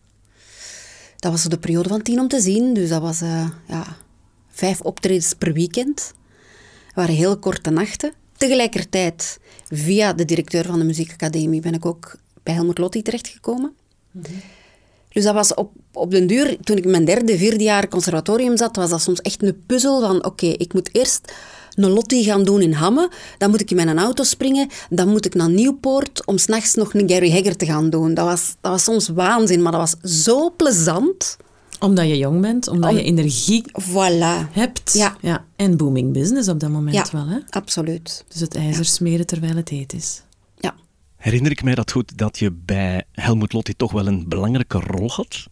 Dat 1.27 1.35
was 1.35 1.45
de 1.45 1.57
periode 1.57 1.89
van 1.89 2.01
tien 2.01 2.19
om 2.19 2.27
te 2.27 2.41
zien, 2.41 2.73
dus 2.73 2.89
dat 2.89 3.01
was 3.01 3.21
uh, 3.21 3.49
ja, 3.67 3.97
vijf 4.49 4.81
optredens 4.81 5.33
per 5.33 5.53
weekend. 5.53 6.13
Het 6.85 6.95
waren 6.95 7.15
heel 7.15 7.37
korte 7.37 7.69
nachten. 7.69 8.13
Tegelijkertijd, 8.37 9.39
via 9.69 10.13
de 10.13 10.25
directeur 10.25 10.65
van 10.65 10.79
de 10.79 10.85
muziekacademie, 10.85 11.61
ben 11.61 11.73
ik 11.73 11.85
ook 11.85 12.17
bij 12.43 12.53
Helmut 12.53 12.77
Lotti 12.77 13.01
terechtgekomen. 13.01 13.73
Mm. 14.11 14.23
Dus 15.09 15.23
dat 15.23 15.33
was 15.33 15.53
op, 15.53 15.71
op 15.93 16.11
den 16.11 16.27
duur, 16.27 16.57
toen 16.63 16.77
ik 16.77 16.85
mijn 16.85 17.05
derde, 17.05 17.37
vierde 17.37 17.63
jaar 17.63 17.87
conservatorium 17.87 18.57
zat, 18.57 18.75
was 18.75 18.89
dat 18.89 19.01
soms 19.01 19.21
echt 19.21 19.43
een 19.43 19.63
puzzel 19.65 20.01
van 20.01 20.25
oké, 20.25 20.47
ik 20.47 20.73
moet 20.73 20.95
eerst 20.95 21.33
een 21.83 21.91
lottie 21.91 22.23
gaan 22.23 22.43
doen 22.43 22.61
in 22.61 22.73
Hamme, 22.73 23.11
dan 23.37 23.49
moet 23.49 23.61
ik 23.61 23.69
in 23.69 23.75
mijn 23.75 23.99
auto 23.99 24.23
springen, 24.23 24.67
dan 24.89 25.07
moet 25.07 25.25
ik 25.25 25.33
naar 25.33 25.49
Nieuwpoort 25.49 26.25
om 26.25 26.37
s'nachts 26.37 26.73
nog 26.73 26.93
een 26.93 27.09
Gary 27.09 27.29
Hegger 27.29 27.55
te 27.55 27.65
gaan 27.65 27.89
doen. 27.89 28.13
Dat 28.13 28.25
was, 28.25 28.55
dat 28.61 28.71
was 28.71 28.83
soms 28.83 29.07
waanzin, 29.07 29.61
maar 29.61 29.71
dat 29.71 29.81
was 29.81 30.25
zo 30.25 30.51
plezant. 30.55 31.37
Omdat 31.79 32.07
je 32.07 32.17
jong 32.17 32.41
bent, 32.41 32.67
omdat 32.67 32.89
om, 32.89 32.95
je 32.95 33.03
energie 33.03 33.63
voilà. 33.81 34.51
hebt. 34.51 34.93
Ja. 34.93 35.17
ja. 35.21 35.45
En 35.55 35.77
booming 35.77 36.13
business 36.13 36.49
op 36.49 36.59
dat 36.59 36.69
moment 36.69 36.95
ja, 36.95 37.05
wel. 37.11 37.27
Hè? 37.27 37.37
absoluut. 37.49 38.25
Dus 38.27 38.41
het 38.41 38.55
ijzer 38.55 38.83
ja. 38.83 38.89
smeren 38.89 39.25
terwijl 39.25 39.55
het 39.55 39.69
heet 39.69 39.93
is. 39.93 40.21
Ja. 40.57 40.75
Herinner 41.15 41.51
ik 41.51 41.63
mij 41.63 41.75
dat 41.75 41.91
goed 41.91 42.17
dat 42.17 42.39
je 42.39 42.51
bij 42.51 43.03
Helmut 43.11 43.53
Lotti 43.53 43.75
toch 43.75 43.91
wel 43.91 44.07
een 44.07 44.27
belangrijke 44.27 44.79
rol 44.79 45.09
had? 45.09 45.45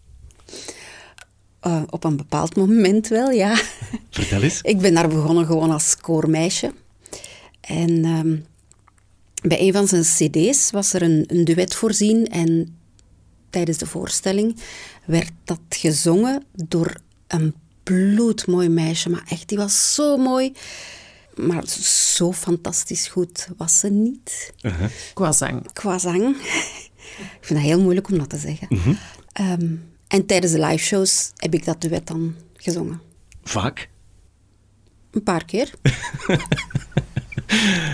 Uh, 1.67 1.81
op 1.89 2.03
een 2.03 2.17
bepaald 2.17 2.55
moment 2.55 3.07
wel, 3.07 3.31
ja. 3.31 3.55
Vertel 4.09 4.41
eens. 4.41 4.61
ik 4.73 4.79
ben 4.79 4.93
daar 4.93 5.07
begonnen 5.07 5.45
gewoon 5.45 5.71
als 5.71 5.97
koormeisje. 5.97 6.73
En 7.61 8.05
um, 8.05 8.45
bij 9.41 9.61
een 9.61 9.73
van 9.73 9.87
zijn 9.87 10.01
cd's 10.03 10.71
was 10.71 10.93
er 10.93 11.01
een, 11.01 11.23
een 11.27 11.45
duet 11.45 11.75
voorzien 11.75 12.27
en 12.27 12.77
tijdens 13.49 13.77
de 13.77 13.85
voorstelling 13.85 14.59
werd 15.05 15.31
dat 15.43 15.59
gezongen 15.69 16.43
door 16.51 16.95
een 17.27 17.55
bloedmooi 17.83 18.69
meisje. 18.69 19.09
Maar 19.09 19.23
echt, 19.27 19.49
die 19.49 19.57
was 19.57 19.93
zo 19.93 20.17
mooi. 20.17 20.53
Maar 21.35 21.67
zo 22.15 22.33
fantastisch 22.33 23.07
goed 23.07 23.47
was 23.57 23.79
ze 23.79 23.89
niet. 23.89 24.53
Uh 24.61 24.77
-huh. 24.77 24.89
Qua 25.13 25.31
zang. 25.31 25.73
Qua 25.73 25.97
zang. 25.97 26.35
ik 27.39 27.41
vind 27.41 27.59
dat 27.59 27.67
heel 27.69 27.81
moeilijk 27.81 28.09
om 28.09 28.17
dat 28.17 28.29
te 28.29 28.37
zeggen. 28.37 28.67
Uh 28.69 28.85
-huh. 28.85 29.51
um, 29.51 29.94
en 30.15 30.25
tijdens 30.25 30.51
de 30.51 30.59
live 30.59 30.83
shows 30.83 31.31
heb 31.35 31.53
ik 31.53 31.65
dat 31.65 31.81
duet 31.81 32.07
dan 32.07 32.35
gezongen. 32.53 33.01
Vaak? 33.43 33.89
Een 35.11 35.23
paar 35.23 35.45
keer. 35.45 35.69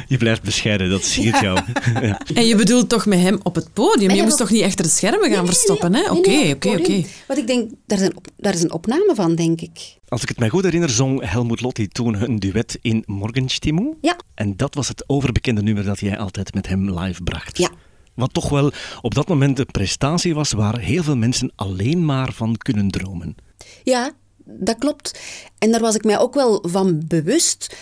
Je 0.08 0.18
blijft 0.18 0.44
bescheiden, 0.44 0.90
dat 0.90 1.04
zie 1.04 1.28
ik 1.28 1.42
jou. 1.42 1.60
ja. 2.01 2.22
En 2.34 2.46
je 2.46 2.56
bedoelt 2.56 2.90
toch 2.90 3.06
met 3.06 3.20
hem 3.20 3.40
op 3.44 3.56
het 3.56 3.74
podium? 3.74 4.12
Je 4.12 4.24
moest 4.24 4.38
toch 4.38 4.50
niet 4.50 4.63
achter 4.63 4.84
de 4.84 4.92
schermen 4.92 5.20
gaan 5.22 5.30
nee, 5.30 5.38
nee, 5.38 5.46
verstoppen, 5.46 5.96
hè? 5.96 6.12
Oké, 6.12 6.51
oké, 6.54 6.70
oké. 6.70 7.04
Want 7.28 7.40
ik 7.40 7.48
denk, 7.48 7.72
daar 7.86 8.00
is, 8.00 8.06
een, 8.06 8.16
daar 8.38 8.54
is 8.54 8.63
een 8.63 8.72
opname 8.72 9.12
van, 9.16 9.36
denk 9.36 9.62
ik. 9.62 9.98
Als 10.08 10.22
ik 10.22 10.30
het 10.30 10.40
mij 10.40 10.50
goed 10.50 10.63
herinner, 10.63 10.90
zong 10.90 11.30
Helmut 11.30 11.62
Lotti 11.62 11.88
toen 11.88 12.22
een 12.22 12.40
duet 12.40 12.78
in 12.82 13.04
Morgenstimmung. 13.06 13.96
Ja. 14.01 14.18
En 14.34 14.58
dat 14.58 14.75
was 14.75 14.88
het 14.88 15.04
overbekende 15.08 15.62
nummer 15.62 15.84
dat 15.84 16.00
jij 16.00 16.18
altijd 16.18 16.54
met 16.54 16.68
hem 16.68 17.00
live 17.00 17.24
bracht. 17.24 17.58
Ja. 17.58 17.70
Wat 18.13 18.34
toch 18.34 18.50
wel 18.50 18.72
op 19.01 19.13
dat 19.13 19.27
moment 19.27 19.60
een 19.60 19.65
prestatie 19.65 20.34
was 20.34 20.51
waar 20.51 20.80
heel 20.80 21.03
veel 21.03 21.15
mensen 21.15 21.51
alleen 21.56 22.06
maar 22.06 22.34
van 22.34 22.58
kunnen 22.58 22.89
dromen. 22.89 23.36
Ja, 23.84 24.12
dat 24.44 24.77
klopt. 24.77 25.20
En 25.58 25.72
daar 25.72 25.82
was 25.82 25.96
ik 25.96 26.03
mij 26.03 26.20
ook 26.20 26.34
wel 26.34 26.63
van 26.68 27.01
bewust. 27.08 27.75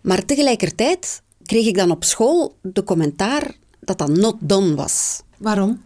Maar 0.00 0.24
tegelijkertijd 0.24 1.22
kreeg 1.44 1.66
ik 1.66 1.76
dan 1.76 1.90
op 1.90 2.04
school 2.04 2.56
de 2.62 2.84
commentaar 2.84 3.54
dat 3.80 3.98
dat 3.98 4.08
not 4.08 4.36
done 4.40 4.74
was. 4.74 5.22
Waarom? 5.38 5.82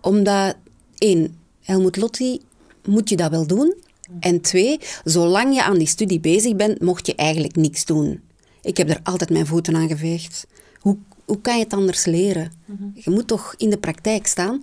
Omdat, 0.00 0.56
één, 0.98 1.38
Helmut 1.62 1.96
Lotti 1.96 2.40
moet 2.84 3.08
je 3.08 3.16
dat 3.16 3.30
wel 3.30 3.46
doen. 3.46 3.74
En 4.20 4.40
twee, 4.40 4.78
zolang 5.04 5.54
je 5.54 5.62
aan 5.62 5.78
die 5.78 5.86
studie 5.86 6.20
bezig 6.20 6.56
bent, 6.56 6.80
mocht 6.80 7.06
je 7.06 7.14
eigenlijk 7.14 7.56
niks 7.56 7.84
doen. 7.84 8.20
Ik 8.62 8.76
heb 8.76 8.88
er 8.88 9.00
altijd 9.02 9.30
mijn 9.30 9.46
voeten 9.46 9.76
aan 9.76 9.88
geveegd. 9.88 10.46
Hoe, 10.80 10.96
hoe 11.26 11.40
kan 11.40 11.58
je 11.58 11.64
het 11.64 11.72
anders 11.72 12.04
leren? 12.04 12.52
Je 12.94 13.10
moet 13.10 13.26
toch 13.26 13.54
in 13.56 13.70
de 13.70 13.78
praktijk 13.78 14.26
staan. 14.26 14.62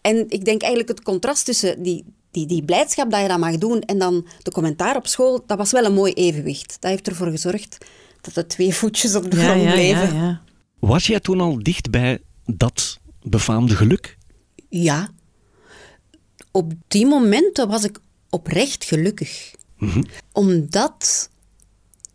En 0.00 0.24
ik 0.28 0.44
denk 0.44 0.60
eigenlijk 0.60 0.98
het 0.98 1.02
contrast 1.02 1.44
tussen 1.44 1.82
die, 1.82 2.04
die, 2.30 2.46
die 2.46 2.64
blijdschap 2.64 3.10
dat 3.10 3.20
je 3.20 3.28
dat 3.28 3.38
mag 3.38 3.58
doen 3.58 3.80
en 3.80 3.98
dan 3.98 4.26
de 4.42 4.50
commentaar 4.50 4.96
op 4.96 5.06
school, 5.06 5.42
dat 5.46 5.58
was 5.58 5.72
wel 5.72 5.84
een 5.84 5.94
mooi 5.94 6.12
evenwicht. 6.12 6.76
Dat 6.80 6.90
heeft 6.90 7.08
ervoor 7.08 7.30
gezorgd 7.30 7.78
dat 8.20 8.34
de 8.34 8.46
twee 8.46 8.74
voetjes 8.74 9.14
op 9.14 9.30
de 9.30 9.36
ja, 9.36 9.50
grond 9.50 9.70
bleven. 9.70 10.14
Ja, 10.14 10.22
ja. 10.22 10.42
Was 10.78 11.06
jij 11.06 11.20
toen 11.20 11.40
al 11.40 11.62
dicht 11.62 11.90
bij 11.90 12.20
dat 12.44 12.98
befaamde 13.22 13.76
geluk? 13.76 14.18
Ja. 14.68 15.10
Op 16.50 16.72
die 16.88 17.06
momenten 17.06 17.68
was 17.68 17.84
ik 17.84 17.98
oprecht 18.30 18.84
gelukkig. 18.84 19.54
Omdat 20.32 21.30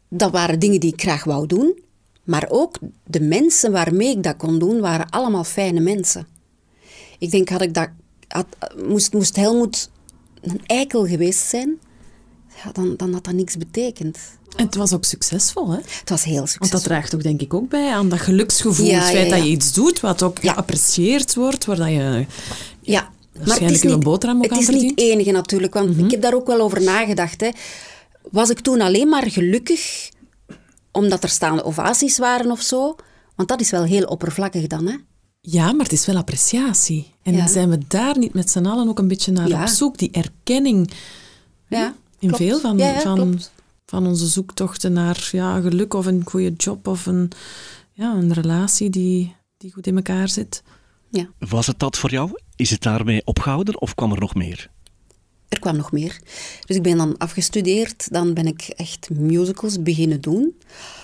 dat 0.10 0.32
waren 0.32 0.60
dingen 0.60 0.80
die 0.80 0.94
ik 0.94 1.02
graag 1.02 1.24
wou 1.24 1.48
doen, 1.48 1.80
maar 2.28 2.46
ook 2.50 2.76
de 3.04 3.22
mensen 3.22 3.72
waarmee 3.72 4.10
ik 4.10 4.24
dat 4.24 4.38
kon 4.38 4.60
doen, 4.60 4.80
waren 4.80 5.10
allemaal 5.10 5.44
fijne 5.44 5.80
mensen. 5.80 6.28
Ik 7.20 7.32
denk, 7.32 7.50
had 7.50 7.62
ik 7.62 7.74
dat, 7.74 7.90
had, 8.28 8.46
moest, 8.88 9.14
moest 9.14 9.36
Helmoet 9.36 9.90
een 10.42 10.62
eikel 10.66 11.06
geweest 11.06 11.48
zijn, 11.48 11.80
ja, 12.64 12.72
dan, 12.72 12.94
dan 12.98 13.14
had 13.14 13.24
dat 13.24 13.34
niks 13.34 13.58
betekend. 13.58 14.18
En 14.56 14.66
het 14.66 14.76
was 14.76 14.94
ook 14.94 15.06
succesvol, 15.06 15.70
hè? 15.70 15.78
Het 15.78 16.10
was 16.10 16.24
heel 16.24 16.36
Want 16.36 16.50
succesvol. 16.50 16.78
dat 16.78 16.88
draagt 16.88 17.16
ook 17.16 17.24
denk 17.24 17.42
ik 17.42 17.54
ook 17.54 17.70
bij 17.70 17.92
aan 17.92 18.10
dat 18.10 18.20
geluksgevoel. 18.20 18.86
Ja, 18.86 19.00
het 19.00 19.10
feit 19.10 19.30
ja, 19.30 19.36
dat 19.36 19.46
je 19.46 19.52
iets 19.52 19.74
doet 19.74 20.00
wat 20.00 20.24
ook 20.24 20.40
geapprecieerd 20.40 21.36
wordt, 21.36 21.66
waar 21.66 21.76
dat 21.76 21.88
je... 21.88 22.26
Ja, 22.82 23.10
Waarschijnlijk 23.34 23.84
uw 23.84 23.98
boterham 23.98 24.38
ook 24.38 24.44
Het 24.44 24.52
aan 24.52 24.60
is 24.60 24.68
niet 24.68 24.90
het 24.90 25.00
enige 25.00 25.32
natuurlijk, 25.32 25.74
want 25.74 25.98
ik 25.98 26.12
heb 26.12 26.22
daar 26.22 26.34
ook 26.34 26.48
wel 26.48 26.60
over 26.60 26.84
nagedacht. 26.84 27.42
Hè. 27.42 27.50
Was 28.32 28.50
ik 28.50 28.60
toen 28.60 28.82
alleen 28.82 29.10
maar 29.10 29.32
gelukkig 29.32 30.10
omdat 30.92 31.24
er 31.24 31.30
staande 31.30 31.64
ovaties 31.64 32.18
waren 32.18 32.52
of 32.52 32.62
zo? 32.62 32.96
Want 33.36 33.50
dat 33.50 33.62
is 33.62 33.70
wel 33.72 33.84
heel 33.84 34.06
oppervlakkig 34.06 34.68
dan, 34.68 34.86
hè? 34.88 34.96
Ja, 35.42 35.72
maar 35.72 35.84
het 35.84 35.92
is 35.94 36.06
wel 36.06 36.16
appreciatie. 36.18 37.14
En 37.24 37.34
Ja. 37.34 37.48
zijn 37.48 37.70
we 37.70 37.80
daar 37.88 38.18
niet 38.18 38.34
met 38.34 38.50
z'n 38.52 38.66
allen 38.66 38.88
ook 38.88 39.00
een 39.00 39.08
beetje 39.08 39.32
naar 39.32 39.48
Ja. 39.48 39.62
op 39.62 39.68
zoek? 39.68 39.98
Die 39.98 40.12
erkenning 40.12 40.92
Ja, 41.68 41.86
in 42.20 42.28
klopt. 42.28 42.44
veel 42.44 42.60
van, 42.60 42.78
Ja, 42.78 42.86
ja, 42.92 43.00
van, 43.86 44.08
onze 44.08 44.28
zoektochten 44.28 44.94
naar 44.94 45.30
ja, 45.32 45.62
geluk 45.62 45.94
of 45.94 46.06
een 46.06 46.22
goede 46.26 46.54
job 46.58 46.88
of 46.88 47.06
een, 47.06 47.32
ja, 47.92 48.14
een 48.14 48.34
relatie 48.34 48.90
die, 48.90 49.36
die 49.58 49.74
goed 49.74 49.88
in 49.88 49.96
elkaar 49.96 50.30
zit. 50.30 50.64
Ja. 51.12 51.30
Was 51.40 51.68
het 51.68 51.80
dat 51.80 51.98
voor 51.98 52.10
jou? 52.12 52.32
Is 52.56 52.70
het 52.70 52.82
daarmee 52.82 53.22
opgehouden 53.26 53.82
of 53.82 53.96
kwam 53.96 54.12
er 54.12 54.20
nog 54.20 54.36
meer? 54.36 54.70
Er 55.50 55.60
kwam 55.60 55.76
nog 55.76 55.92
meer. 55.92 56.20
Dus 56.66 56.76
ik 56.76 56.82
ben 56.82 56.98
dan 56.98 57.18
afgestudeerd. 57.18 58.12
Dan 58.12 58.34
ben 58.34 58.48
ik 58.48 58.62
echt 58.62 59.10
musicals 59.10 59.82
beginnen 59.82 60.22
doen. 60.22 60.56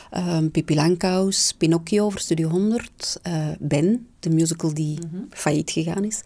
Ehm 0.09 0.49
Pippi 0.49 0.75
Langkous, 0.75 1.53
Pinocchio 1.57 2.09
voor 2.09 2.19
Studio 2.19 2.49
100. 2.49 3.17
eh, 3.21 3.47
ben, 3.59 4.07
de 4.19 4.29
musical 4.29 4.73
die 4.73 4.97
failliet 5.29 5.71
gegaan 5.71 6.03
is. 6.03 6.21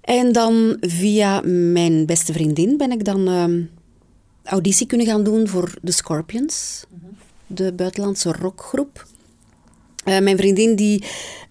En 0.00 0.32
dan 0.32 0.76
via 0.80 1.40
mijn 1.44 2.06
beste 2.06 2.32
vriendin 2.32 2.76
ben 2.76 2.90
ik 2.92 3.04
dan 3.04 3.28
ehm, 3.28 3.62
auditie 4.42 4.86
kunnen 4.86 5.06
gaan 5.06 5.24
doen 5.24 5.48
voor 5.48 5.74
The 5.84 5.92
Scorpions. 5.92 6.84
De 7.46 7.72
buitenlandse 7.72 8.32
rockgroep. 8.32 9.06
Eh, 10.04 10.18
mijn 10.18 10.36
vriendin 10.36 10.76
die, 10.76 11.04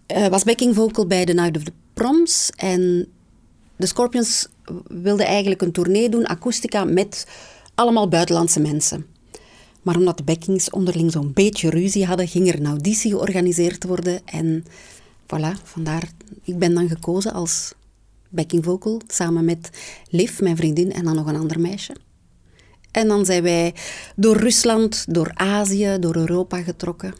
eh, 0.05 0.27
was 0.27 0.43
backing 0.43 0.75
vocal 0.75 1.07
bij 1.07 1.25
The 1.25 1.33
Night 1.33 1.57
of 1.57 1.63
the 1.63 1.73
Proms. 1.93 2.49
En 2.55 3.07
de 3.81 3.88
Scorpions 3.88 4.47
wilden 4.88 5.25
eigenlijk 5.25 5.61
een 5.61 5.71
tournee 5.71 6.09
doen, 6.09 6.25
akoestica, 6.25 6.83
met 6.83 7.27
allemaal 7.75 8.07
buitenlandse 8.07 8.59
mensen. 8.59 9.05
Maar 9.81 9.95
omdat 9.95 10.17
de 10.17 10.23
backings 10.23 10.69
onderling 10.69 11.11
zo'n 11.11 11.31
beetje 11.33 11.69
ruzie 11.69 12.05
hadden, 12.05 12.27
ging 12.27 12.47
er 12.47 12.59
een 12.59 12.65
auditie 12.65 13.11
georganiseerd 13.11 13.83
worden. 13.83 14.19
En 14.25 14.65
voilà, 15.25 15.61
vandaar, 15.63 16.09
ik 16.43 16.59
ben 16.59 16.73
dan 16.73 16.88
gekozen 16.88 17.33
als 17.33 17.73
backing 18.29 18.63
vocal, 18.63 19.01
samen 19.07 19.45
met 19.45 19.69
Liv, 20.09 20.39
mijn 20.39 20.55
vriendin, 20.55 20.91
en 20.93 21.03
dan 21.03 21.15
nog 21.15 21.27
een 21.27 21.35
ander 21.39 21.59
meisje. 21.59 21.95
En 22.91 23.07
dan 23.07 23.25
zijn 23.25 23.43
wij 23.43 23.73
door 24.15 24.38
Rusland, 24.38 25.05
door 25.09 25.31
Azië, 25.33 25.97
door 26.00 26.15
Europa 26.15 26.61
getrokken. 26.61 27.13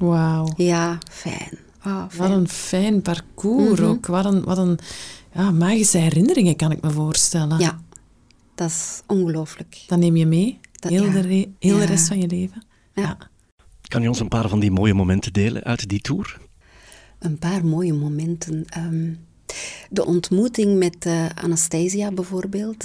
Wauw. 0.00 0.48
Ja, 0.56 0.98
fijn. 1.10 1.58
Ah, 1.78 2.04
Wat 2.16 2.30
een 2.30 2.48
fijn 2.48 3.02
parcours 3.02 3.80
Mhm. 3.80 3.88
ook. 3.90 4.06
Wat 4.06 4.24
een, 4.24 4.44
wat 4.44 4.58
een 4.58 4.78
ja, 5.34 5.50
magische 5.50 5.98
herinneringen, 5.98 6.56
kan 6.56 6.70
ik 6.70 6.80
me 6.82 6.90
voorstellen. 6.90 7.58
Ja, 7.58 7.80
dat 8.54 8.68
is 8.70 9.02
ongelooflijk. 9.06 9.84
Dat 9.86 9.98
neem 9.98 10.16
je 10.16 10.26
mee, 10.26 10.58
Dat- 10.72 10.90
heel, 10.92 11.04
ja. 11.04 11.12
de, 11.12 11.20
re- 11.20 11.48
heel 11.58 11.78
de 11.78 11.84
rest 11.84 12.06
van 12.08 12.20
je 12.20 12.26
leven. 12.26 12.64
Ja. 12.94 13.16
Kan 13.88 14.02
je 14.02 14.08
ons 14.08 14.20
een 14.20 14.28
paar 14.28 14.48
van 14.48 14.60
die 14.60 14.70
mooie 14.70 14.94
momenten 14.94 15.32
delen 15.32 15.62
uit 15.62 15.88
die 15.88 16.00
tour? 16.00 16.40
Een 17.18 17.38
paar 17.38 17.64
mooie 17.66 17.92
momenten. 17.92 18.64
Ehm, 18.68 19.12
de 19.90 20.06
ontmoeting 20.06 20.78
met 20.78 20.96
eh, 21.06 21.26
Anastasia 21.34 22.10
bijvoorbeeld. 22.12 22.84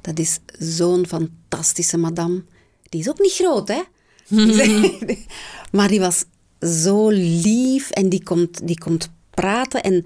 Dat 0.00 0.18
is 0.18 0.38
zo'n 0.58 1.06
fantastische 1.06 1.96
madame. 1.96 2.42
Die 2.88 3.00
is 3.00 3.08
ook 3.08 3.18
niet 3.18 3.32
groot, 3.32 3.68
hè? 3.68 3.80
Maar 5.76 5.88
die 5.88 6.00
was 6.00 6.24
zo 6.84 7.08
lief 7.08 7.90
en 7.90 8.08
die 8.08 8.22
komt, 8.22 8.66
die 8.66 8.78
komt 8.78 9.10
praten. 9.30 9.82
En 9.82 10.04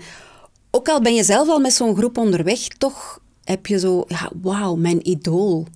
ook 0.75 0.89
al 0.89 1.01
ben 1.01 1.15
je 1.15 1.25
zelf 1.25 1.49
al 1.49 1.59
met 1.59 1.73
zo'n 1.73 1.97
groep 1.97 2.19
onderweg, 2.19 2.69
toch 2.69 3.21
heb 3.45 3.67
je 3.67 3.79
zo... 3.79 4.05
Ja, 4.09 4.31
wauw, 4.43 4.75
mijn 4.75 5.09
idool. 5.09 5.67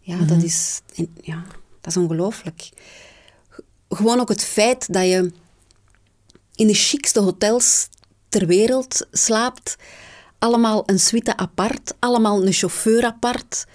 Ja, 0.00 0.18
dat 0.18 0.42
is... 0.42 0.80
en, 0.94 1.14
ja, 1.20 1.44
dat 1.80 1.90
is 1.90 1.96
ongelooflijk. 1.96 2.68
Gewoon 3.88 4.20
ook 4.20 4.28
het 4.28 4.44
feit 4.44 4.92
dat 4.92 5.04
je 5.04 5.32
in 6.54 6.66
de 6.66 6.74
chicste 6.74 7.20
hotels 7.20 7.88
ter 8.28 8.46
wereld 8.46 9.06
slaapt. 9.12 9.76
Allemaal 10.38 10.82
een 10.86 11.00
suite 11.00 11.36
apart, 11.36 11.94
allemaal 11.98 12.46
een 12.46 12.52
chauffeur 12.52 13.04
apart. 13.04 13.66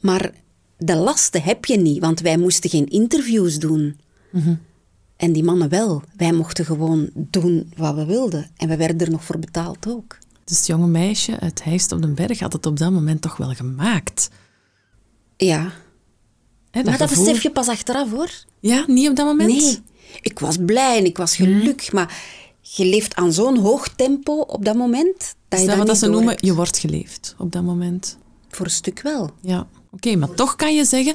Maar 0.00 0.30
de 0.78 0.96
lasten 0.96 1.42
heb 1.42 1.64
je 1.64 1.76
niet, 1.76 2.00
want 2.00 2.20
wij 2.20 2.36
moesten 2.36 2.70
geen 2.70 2.88
interviews 2.88 3.58
doen. 3.58 4.00
En 5.24 5.32
die 5.32 5.44
mannen 5.44 5.68
wel. 5.68 6.02
Wij 6.16 6.32
mochten 6.32 6.64
gewoon 6.64 7.10
doen 7.14 7.72
wat 7.76 7.94
we 7.94 8.04
wilden. 8.04 8.50
En 8.56 8.68
we 8.68 8.76
werden 8.76 8.98
er 8.98 9.10
nog 9.10 9.24
voor 9.24 9.38
betaald 9.38 9.86
ook. 9.88 10.18
Dus 10.44 10.56
het 10.56 10.66
jonge 10.66 10.86
meisje 10.86 11.40
uit 11.40 11.64
Heist 11.64 11.92
op 11.92 12.02
den 12.02 12.14
Berg 12.14 12.38
had 12.40 12.52
het 12.52 12.66
op 12.66 12.78
dat 12.78 12.92
moment 12.92 13.20
toch 13.22 13.36
wel 13.36 13.54
gemaakt. 13.54 14.28
Ja. 15.36 15.72
Hè, 16.70 16.82
Maar 16.82 16.98
dat 16.98 17.08
gevoel- 17.08 17.24
besef 17.24 17.42
je 17.42 17.50
pas 17.50 17.68
achteraf, 17.68 18.10
hoor. 18.10 18.30
Ja, 18.60 18.84
niet 18.86 19.08
op 19.08 19.16
dat 19.16 19.26
moment? 19.26 19.48
Nee. 19.50 19.78
Ik 20.20 20.38
was 20.38 20.56
blij 20.66 20.98
en 20.98 21.04
ik 21.04 21.16
was 21.16 21.36
gelukkig, 21.36 21.92
maar 21.92 22.14
je 22.60 22.84
leeft 22.86 23.14
aan 23.14 23.32
zo'n 23.32 23.58
hoog 23.58 23.88
tempo 23.88 24.32
op 24.40 24.64
dat 24.64 24.74
moment. 24.76 25.34
Dat 25.48 25.58
Is 25.58 25.60
je 25.60 25.66
dat 25.66 25.76
wat 25.76 25.76
dat 25.76 25.86
dat 25.86 25.96
ze 26.04 26.08
noemen? 26.10 26.36
Je 26.40 26.54
wordt 26.54 26.78
geleefd 26.78 27.34
op 27.38 27.52
dat 27.52 27.62
moment. 27.62 28.18
Voor 28.48 28.66
een 28.66 28.72
stuk 28.72 29.00
wel. 29.02 29.30
Ja, 29.40 29.66
oké, 29.90 30.16
maar 30.16 30.34
toch 30.34 30.56
kan 30.56 30.74
je 30.74 30.84
zeggen, 30.84 31.14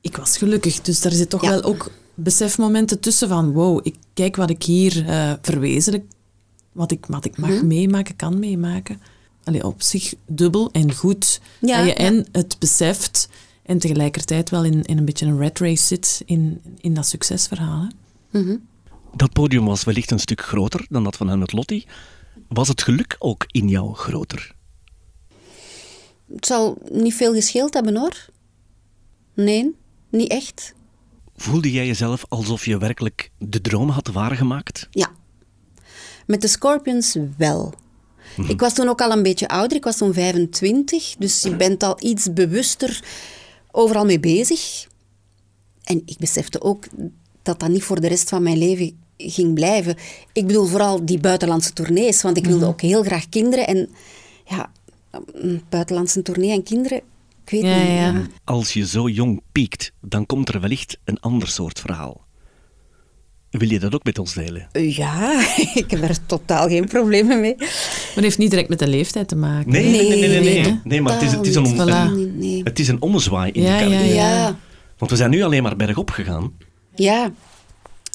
ik 0.00 0.16
was 0.16 0.36
gelukkig. 0.36 0.80
Dus 0.80 1.00
daar 1.00 1.12
zit 1.12 1.30
toch 1.30 1.42
Ja. 1.42 1.48
wel 1.50 1.62
ook 1.62 1.90
besefmomenten 2.22 3.00
tussen 3.00 3.28
van, 3.28 3.52
wow, 3.52 3.80
ik 3.82 3.94
kijk 4.14 4.36
wat 4.36 4.50
ik 4.50 4.62
hier 4.62 5.08
eh 5.08 5.32
verwezenlijk, 5.42 6.04
wat 6.72 6.90
ik, 6.90 7.06
wat 7.06 7.24
ik 7.24 7.36
mag 7.38 7.50
Mhm. 7.50 7.66
meemaken, 7.66 8.16
kan 8.16 8.38
meemaken. 8.38 9.00
Allee, 9.44 9.66
op 9.66 9.82
zich 9.82 10.14
dubbel 10.26 10.70
en 10.72 10.94
goed 10.94 11.40
Ja, 11.60 11.76
dat 11.76 11.84
je 11.96 12.02
ja. 12.02 12.08
en 12.08 12.26
het 12.32 12.56
beseft 12.58 13.28
en 13.62 13.78
tegelijkertijd 13.78 14.50
wel 14.50 14.64
in, 14.64 14.82
in 14.82 14.98
een 14.98 15.04
beetje 15.04 15.26
een 15.26 15.38
red 15.38 15.58
race 15.58 15.84
zit 15.86 16.22
in, 16.26 16.60
in 16.80 16.94
dat 16.94 17.06
succesverhaal. 17.06 17.88
Hè? 18.30 18.56
Dat 19.14 19.32
podium 19.32 19.64
was 19.64 19.84
wellicht 19.84 20.10
een 20.10 20.18
stuk 20.18 20.40
groter 20.40 20.86
dan 20.88 21.04
dat 21.04 21.16
van 21.16 21.28
Helmut 21.28 21.52
Lotti. 21.52 21.84
Was 22.48 22.68
het 22.68 22.82
geluk 22.82 23.16
ook 23.18 23.44
in 23.46 23.68
jou 23.68 23.94
groter? 23.94 24.54
Het 26.34 26.46
zal 26.46 26.78
niet 26.90 27.14
veel 27.14 27.32
gescheeld 27.34 27.74
hebben, 27.74 27.96
hoor. 27.96 28.28
Nee, 29.34 29.74
niet 30.10 30.30
echt. 30.30 30.74
Voelde 31.40 31.70
jij 31.70 31.86
jezelf 31.86 32.24
alsof 32.28 32.64
je 32.64 32.78
werkelijk 32.78 33.30
de 33.38 33.60
droom 33.60 33.88
had 33.88 34.08
waargemaakt? 34.08 34.88
Ja. 34.90 35.10
Met 36.26 36.40
de 36.40 36.48
Scorpions 36.48 37.16
wel. 37.36 37.74
Ik 38.48 38.60
was 38.60 38.74
toen 38.74 38.88
ook 38.88 39.00
al 39.00 39.12
een 39.12 39.22
beetje 39.22 39.48
ouder, 39.48 39.76
ik 39.76 39.84
was 39.84 39.96
toen 39.96 40.12
25, 40.12 41.14
dus 41.18 41.42
je 41.42 41.56
bent 41.56 41.82
al 41.82 41.96
iets 41.98 42.32
bewuster 42.32 43.04
overal 43.70 44.04
mee 44.04 44.20
bezig. 44.20 44.86
En 45.84 46.02
ik 46.04 46.18
besefte 46.18 46.62
ook 46.62 46.84
dat 47.42 47.60
dat 47.60 47.68
niet 47.68 47.82
voor 47.82 48.00
de 48.00 48.08
rest 48.08 48.28
van 48.28 48.42
mijn 48.42 48.58
leven 48.58 48.98
ging 49.16 49.54
blijven. 49.54 49.96
Ik 50.32 50.46
bedoel 50.46 50.66
vooral 50.66 51.04
die 51.04 51.18
buitenlandse 51.18 51.72
tournees, 51.72 52.22
want 52.22 52.36
ik 52.36 52.46
wilde 52.46 52.66
ook 52.66 52.80
heel 52.80 53.02
graag 53.02 53.28
kinderen. 53.28 53.66
En 53.66 53.88
ja, 54.44 54.70
buitenlandse 55.68 56.22
tournee 56.22 56.50
en 56.50 56.62
kinderen, 56.62 57.00
ik 57.52 57.62
weet 57.62 57.70
Ja, 57.70 58.12
niet. 58.12 58.22
ja. 58.24 58.26
Als 58.44 58.72
je 58.72 58.86
zo 58.86 59.08
jong 59.08 59.42
piekt, 59.52 59.92
dan 60.00 60.26
komt 60.26 60.48
er 60.48 60.60
wellicht 60.60 60.98
een 61.04 61.20
ander 61.20 61.48
soort 61.48 61.80
verhaal. 61.80 62.28
Wil 63.50 63.68
je 63.70 63.78
dat 63.78 63.94
ook 63.94 64.04
met 64.04 64.18
ons 64.18 64.34
delen? 64.34 64.68
Ja, 64.72 65.40
ik 65.74 65.90
heb 65.90 66.02
er 66.02 66.26
totaal 66.26 66.68
geen 66.68 66.84
problemen 66.86 67.40
mee. 67.40 67.54
Maar 67.58 67.68
het 68.14 68.24
heeft 68.24 68.38
niet 68.38 68.50
direct 68.50 68.68
met 68.68 68.78
de 68.78 68.86
leeftijd 68.88 69.28
te 69.28 69.36
maken. 69.36 69.70
Nee, 69.72 69.82
nee, 69.90 70.08
nee, 70.08 70.20
nee, 70.20 70.28
nee. 70.28 70.40
nee, 70.40 70.62
Nee, 70.62 70.80
Nee, 70.84 71.00
maar 71.00 71.12
het 71.12 71.22
is, 71.22 71.32
het 71.32 71.46
is, 71.46 71.54
een, 71.54 71.78
een- 71.88 72.60
het 72.64 72.78
is 72.78 72.88
een 72.88 73.02
ommezwaai 73.02 73.52
in 73.52 73.62
Ja, 73.62 73.78
de 73.78 73.84
carrière. 73.84 74.14
ja. 74.14 74.36
Ja, 74.36 74.56
Want 74.98 75.10
we 75.10 75.16
zijn 75.16 75.30
nu 75.30 75.42
alleen 75.42 75.62
maar 75.62 75.76
bergop 75.76 76.10
gegaan. 76.10 76.52
ja. 76.94 77.32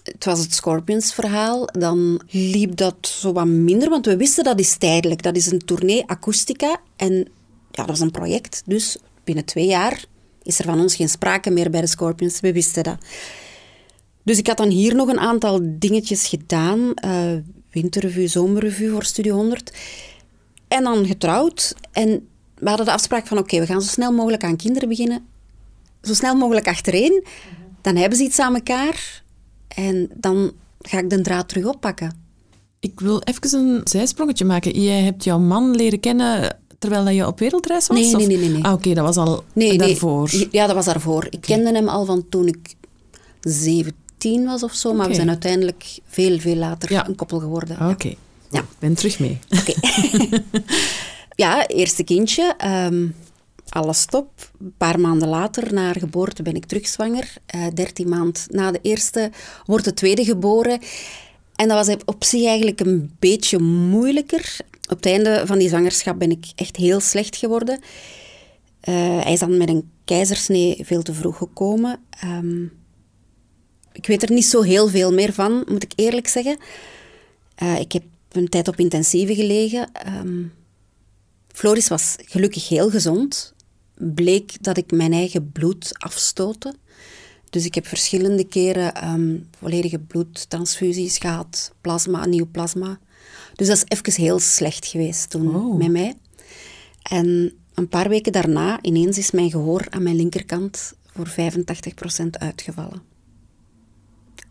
het 0.04 0.26
was 0.26 0.40
het 0.40 0.54
Scorpions-verhaal. 0.54 1.66
Dan 1.72 2.22
liep 2.30 2.76
dat 2.76 2.96
zo 3.08 3.32
wat 3.34 3.46
minder, 3.46 3.90
want 3.90 4.06
we 4.06 4.18
wisten 4.18 4.44
dat 4.44 4.60
is 4.60 4.78
tijdelijk. 4.78 5.22
Dat 5.24 5.36
is 5.36 5.52
een 5.52 5.60
tournee 5.66 6.04
Acoustica. 6.08 6.82
En 6.96 7.14
ja, 7.14 7.28
dat 7.72 7.88
was 7.88 8.00
een 8.00 8.12
project. 8.12 8.62
Dus 8.66 8.98
binnen 9.26 9.46
twee 9.46 9.68
jaar 9.68 10.06
is 10.46 10.60
er 10.60 10.66
van 10.66 10.80
ons 10.80 10.96
geen 10.96 11.10
sprake 11.10 11.50
meer 11.50 11.70
bij 11.70 11.82
de 11.82 11.88
Scorpions. 11.88 12.40
We 12.40 12.54
wisten 12.54 12.84
dat. 12.84 12.98
Dus 14.24 14.38
ik 14.38 14.48
had 14.48 14.58
dan 14.58 14.70
hier 14.70 14.96
nog 14.96 15.08
een 15.08 15.20
aantal 15.20 15.60
dingetjes 15.64 16.28
gedaan. 16.28 16.94
Uh, 17.06 17.34
winterrevue, 17.72 18.28
zomerrevue 18.28 18.90
voor 18.90 19.04
Studio 19.04 19.36
100. 19.36 19.78
En 20.68 20.84
dan 20.84 21.06
getrouwd. 21.06 21.76
En 21.92 22.28
we 22.56 22.68
hadden 22.68 22.86
de 22.86 22.92
afspraak 22.92 23.28
van 23.28 23.38
oké, 23.38 23.60
we 23.60 23.66
gaan 23.66 23.82
zo 23.82 23.88
snel 23.88 24.12
mogelijk 24.12 24.44
aan 24.44 24.56
kinderen 24.56 24.90
beginnen. 24.90 25.26
Zo 26.02 26.14
snel 26.14 26.36
mogelijk 26.36 26.68
achtereen. 26.68 27.24
Dan 27.82 27.96
hebben 27.96 28.18
ze 28.18 28.24
iets 28.24 28.40
aan 28.40 28.56
elkaar. 28.56 29.24
En 29.68 30.10
dan 30.14 30.52
ga 30.82 31.00
ik 31.00 31.10
de 31.10 31.22
draad 31.22 31.50
terug 31.50 31.66
oppakken. 31.66 32.24
Ik 32.80 33.00
wil 33.00 33.22
even 33.22 33.60
een 33.60 33.82
zijsprongetje 33.84 34.46
maken. 34.46 34.82
Jij 34.82 35.02
hebt 35.02 35.24
jouw 35.24 35.40
man 35.40 35.76
leren 35.76 36.00
kennen 36.00 36.58
terwijl 36.80 37.10
je 37.10 37.28
op 37.28 37.40
wereldreis 37.40 37.88
was? 37.88 37.98
Nee, 37.98 38.16
nee, 38.16 38.38
nee. 38.38 38.50
nee, 38.50 38.64
Ah, 38.64 38.74
oké, 38.74 38.94
dat 38.94 39.06
was 39.06 39.18
al 39.18 39.44
nee, 39.54 39.78
daarvoor. 39.78 40.30
Nee. 40.32 40.48
Ja, 40.52 40.66
dat 40.66 40.76
was 40.76 40.86
daarvoor. 40.86 41.28
Ik 41.30 41.42
kende 41.42 41.72
hem 41.72 41.88
al 41.88 42.06
van 42.06 42.26
toen 42.30 42.48
ik 42.48 42.76
17 43.42 44.46
was 44.46 44.64
of 44.64 44.74
zo, 44.74 44.94
maar 44.94 45.08
we 45.08 45.14
zijn 45.14 45.30
uiteindelijk 45.30 46.00
veel, 46.08 46.40
veel 46.40 46.56
later 46.56 47.08
een 47.08 47.16
koppel 47.16 47.40
geworden. 47.40 47.90
Oké, 47.90 48.14
ja. 48.50 48.60
ik 48.60 48.66
ben 48.80 48.94
terug 48.94 49.20
mee. 49.20 49.40
Oké. 49.60 49.74
ja, 51.44 51.68
eerste 51.68 52.04
kindje. 52.04 52.56
Um, 52.66 53.16
alles 53.70 54.00
stop. 54.00 54.52
Een 54.60 54.74
paar 54.78 55.00
maanden 55.00 55.28
later, 55.28 55.74
na 55.74 55.82
haar 55.82 56.00
geboorte, 56.00 56.44
ben 56.44 56.56
ik 56.56 56.66
terugzwanger. 56.66 57.34
Uh, 57.56 57.68
dertien 57.74 58.10
maand 58.10 58.48
na 58.50 58.72
de 58.72 58.80
eerste 58.82 59.32
wordt 59.66 59.86
de 59.86 59.94
tweede 59.94 60.24
geboren. 60.24 60.80
En 61.56 61.68
dat 61.68 61.86
was 61.86 61.96
op 62.06 62.24
zich 62.24 62.46
eigenlijk 62.46 62.80
een 62.80 63.16
beetje 63.20 63.60
moeilijker. 63.60 64.58
Op 64.90 64.96
het 64.96 65.06
einde 65.06 65.44
van 65.46 65.58
die 65.58 65.70
zwangerschap 65.70 66.20
ben 66.20 66.32
ik 66.32 66.46
echt 66.56 66.76
heel 66.76 67.00
slecht 67.00 67.36
geworden. 67.36 67.80
Uh, 68.90 69.24
hij 69.24 69.34
is 69.34 69.40
dan 69.40 69.58
met 69.58 69.70
een 69.70 69.90
keizersnee 70.06 70.78
veel 70.82 71.02
te 71.02 71.14
vroeg 71.14 71.38
gekomen. 71.38 72.00
Um, 72.24 72.72
ik 73.92 74.06
weet 74.06 74.24
er 74.24 74.32
niet 74.32 74.46
zo 74.46 74.62
heel 74.62 74.88
veel 74.88 75.14
meer 75.14 75.34
van, 75.34 75.64
moet 75.68 75.84
ik 75.84 75.92
eerlijk 75.96 76.28
zeggen. 76.28 76.58
Uh, 77.64 77.80
ik 77.80 77.92
heb 77.92 78.04
een 78.32 78.50
tijd 78.50 78.68
op 78.68 78.80
intensieve 78.80 79.36
gelegen. 79.36 79.90
Um, 80.08 80.54
Floris 81.48 81.88
was 81.88 82.16
gelukkig 82.26 82.70
heel 82.70 82.90
gezond. 82.90 83.54
Bleek 83.96 84.64
dat 84.64 84.78
ik 84.78 84.92
mijn 84.92 85.14
eigen 85.14 85.52
bloed 85.52 85.92
afstootte. 85.94 86.76
Dus 87.56 87.66
ik 87.66 87.76
heb 87.76 87.88
verschillende 87.88 88.44
keren 88.44 89.10
um, 89.10 89.50
volledige 89.60 90.00
bloedtransfusies 90.00 91.18
gehad, 91.18 91.74
plasma, 91.82 92.26
nieuw 92.26 92.48
plasma. 92.52 93.00
Dus 93.54 93.68
dat 93.68 93.78
is 93.78 93.84
even 93.88 94.24
heel 94.24 94.40
slecht 94.40 94.86
geweest 94.86 95.30
toen 95.30 95.56
oh. 95.56 95.78
met 95.78 95.92
mij. 95.92 96.16
En 97.02 97.54
een 97.74 97.88
paar 97.88 98.10
weken 98.10 98.32
daarna, 98.32 98.82
ineens 98.82 99.18
is 99.18 99.32
mijn 99.32 99.50
gehoor 99.50 99.86
aan 99.90 100.04
mijn 100.04 100.16
linkerkant 100.16 100.94
voor 101.06 101.28
85% 101.28 101.32
uitgevallen. 102.30 103.02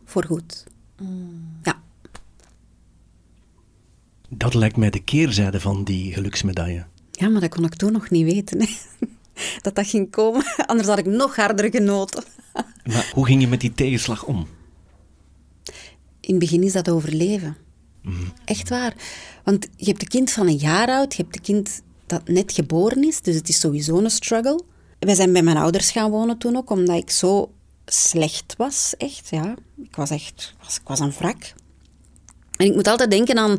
Voorgoed. 0.05 0.65
Mm. 1.01 1.59
Ja. 1.63 1.83
Dat 4.29 4.55
lijkt 4.55 4.77
mij 4.77 4.91
de 4.91 5.03
keerzijde 5.03 5.61
van 5.61 5.85
die 5.85 6.13
geluksmedaille. 6.13 6.87
Ja, 7.11 7.29
maar 7.29 7.41
dat 7.41 7.55
kon 7.55 7.65
ik 7.65 7.75
toen 7.75 7.93
nog 7.93 8.11
niet 8.11 8.33
weten. 8.33 8.61
Hè. 8.61 8.69
Dat 9.63 9.75
dat 9.75 9.87
ging 9.87 10.11
komen. 10.11 10.45
Anders 10.67 10.89
had 10.89 10.99
ik 10.99 11.07
nog 11.07 11.37
harder 11.37 11.71
genoten. 11.71 12.25
Maar 12.85 13.11
hoe 13.15 13.27
ging 13.27 13.41
je 13.41 13.49
met 13.49 13.61
die 13.61 13.75
tegenslag 13.75 14.25
om? 14.25 14.47
In 16.21 16.31
het 16.31 16.39
begin 16.39 16.63
is 16.63 16.73
dat 16.73 16.89
overleven. 16.89 17.57
Mhm. 18.03 18.25
Echt 18.45 18.69
waar. 18.69 18.95
Want 19.45 19.69
je 19.77 19.87
hebt 19.87 20.03
een 20.03 20.09
kind 20.09 20.31
van 20.31 20.47
een 20.47 20.57
jaar 20.57 20.89
oud, 20.89 21.15
je 21.15 21.23
hebt 21.23 21.37
een 21.37 21.43
kind 21.43 21.83
dat 22.07 22.29
net 22.29 22.53
geboren 22.53 23.05
is, 23.05 23.21
dus 23.21 23.35
het 23.35 23.49
is 23.49 23.61
sowieso 23.61 23.99
een 23.99 24.11
struggle. 24.11 24.61
Wij 24.99 25.15
zijn 25.15 25.33
bij 25.33 25.43
mijn 25.43 25.57
ouders 25.57 25.91
gaan 25.91 26.11
wonen 26.11 26.39
toen 26.39 26.57
ook, 26.57 26.71
omdat 26.71 26.97
ik 26.97 27.11
zo 27.11 27.51
slecht 27.87 28.55
was, 28.57 28.95
echt. 28.99 29.29
Ja. 29.31 29.55
Ik 29.83 29.97
was 29.97 30.11
echt 30.11 30.55
was, 30.63 30.77
ik 30.77 30.89
was 30.89 31.01
een 31.01 31.13
wrak. 31.13 31.53
En 32.57 32.67
ik 32.67 32.75
moet 32.75 32.87
altijd 32.87 33.11
denken 33.11 33.39
aan 33.39 33.59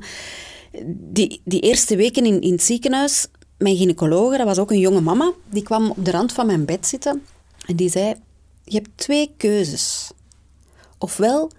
die, 0.88 1.42
die 1.44 1.60
eerste 1.60 1.96
weken 1.96 2.26
in, 2.26 2.42
in 2.42 2.52
het 2.52 2.64
ziekenhuis. 2.64 3.28
Mijn 3.58 3.76
gynaecoloog, 3.76 4.38
dat 4.38 4.46
was 4.46 4.58
ook 4.58 4.72
een 4.72 4.80
jonge 4.80 5.02
mama, 5.02 5.34
die 5.50 5.64
kwam 5.64 5.90
op 5.90 6.06
de 6.06 6.12
rand 6.12 6.34
van 6.34 6.46
mijn 6.46 6.66
bed 6.66 6.88
zitten 6.88 7.22
en 7.66 7.76
die 7.76 7.90
zei: 7.90 8.16
Je 8.65 8.75
hebt 8.75 8.89
twee 8.95 9.34
keuzes. 9.38 10.12
Ofwel 10.97 11.51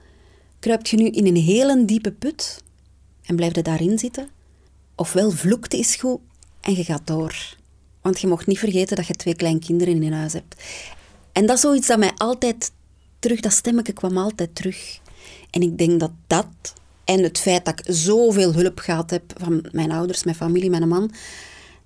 kruipt 0.59 0.88
je 0.88 0.97
nu 0.97 1.09
in 1.09 1.27
een 1.27 1.37
hele 1.37 1.85
diepe 1.85 2.12
put 2.12 2.62
en 3.23 3.37
blijf 3.37 3.55
je 3.55 3.62
daarin 3.62 3.99
zitten, 3.99 4.29
ofwel 4.95 5.31
vloekt 5.31 5.73
is 5.73 5.95
goed 5.97 6.21
en 6.61 6.75
je 6.75 6.85
gaat 6.85 7.07
door. 7.07 7.57
Want 8.01 8.21
je 8.21 8.27
mocht 8.27 8.47
niet 8.47 8.59
vergeten 8.59 8.97
dat 8.97 9.07
je 9.07 9.14
twee 9.14 9.35
kleinkinderen 9.35 10.03
in 10.03 10.12
huis 10.12 10.33
hebt. 10.33 10.62
En 11.33 11.47
dat 11.47 11.57
is 11.57 11.62
zoiets 11.62 11.87
dat 11.87 11.99
mij 11.99 12.12
altijd 12.16 12.73
terug, 13.19 13.40
dat 13.40 13.53
stemmetje 13.53 13.92
kwam 13.92 14.19
altijd 14.19 14.55
terug. 14.55 15.01
En 15.51 15.62
ik 15.62 15.79
denk 15.79 16.01
dat 16.01 16.12
dat 16.27 16.75
en 17.05 17.23
het 17.23 17.38
feit 17.38 17.64
dat 17.64 17.79
ik 17.79 17.95
zoveel 17.95 18.53
hulp 18.53 18.79
gehad 18.79 19.11
heb 19.11 19.33
van 19.37 19.69
mijn 19.73 19.90
ouders, 19.90 20.25
mijn 20.25 20.37
familie, 20.37 20.71
mijn 20.71 20.88
man, 20.88 21.11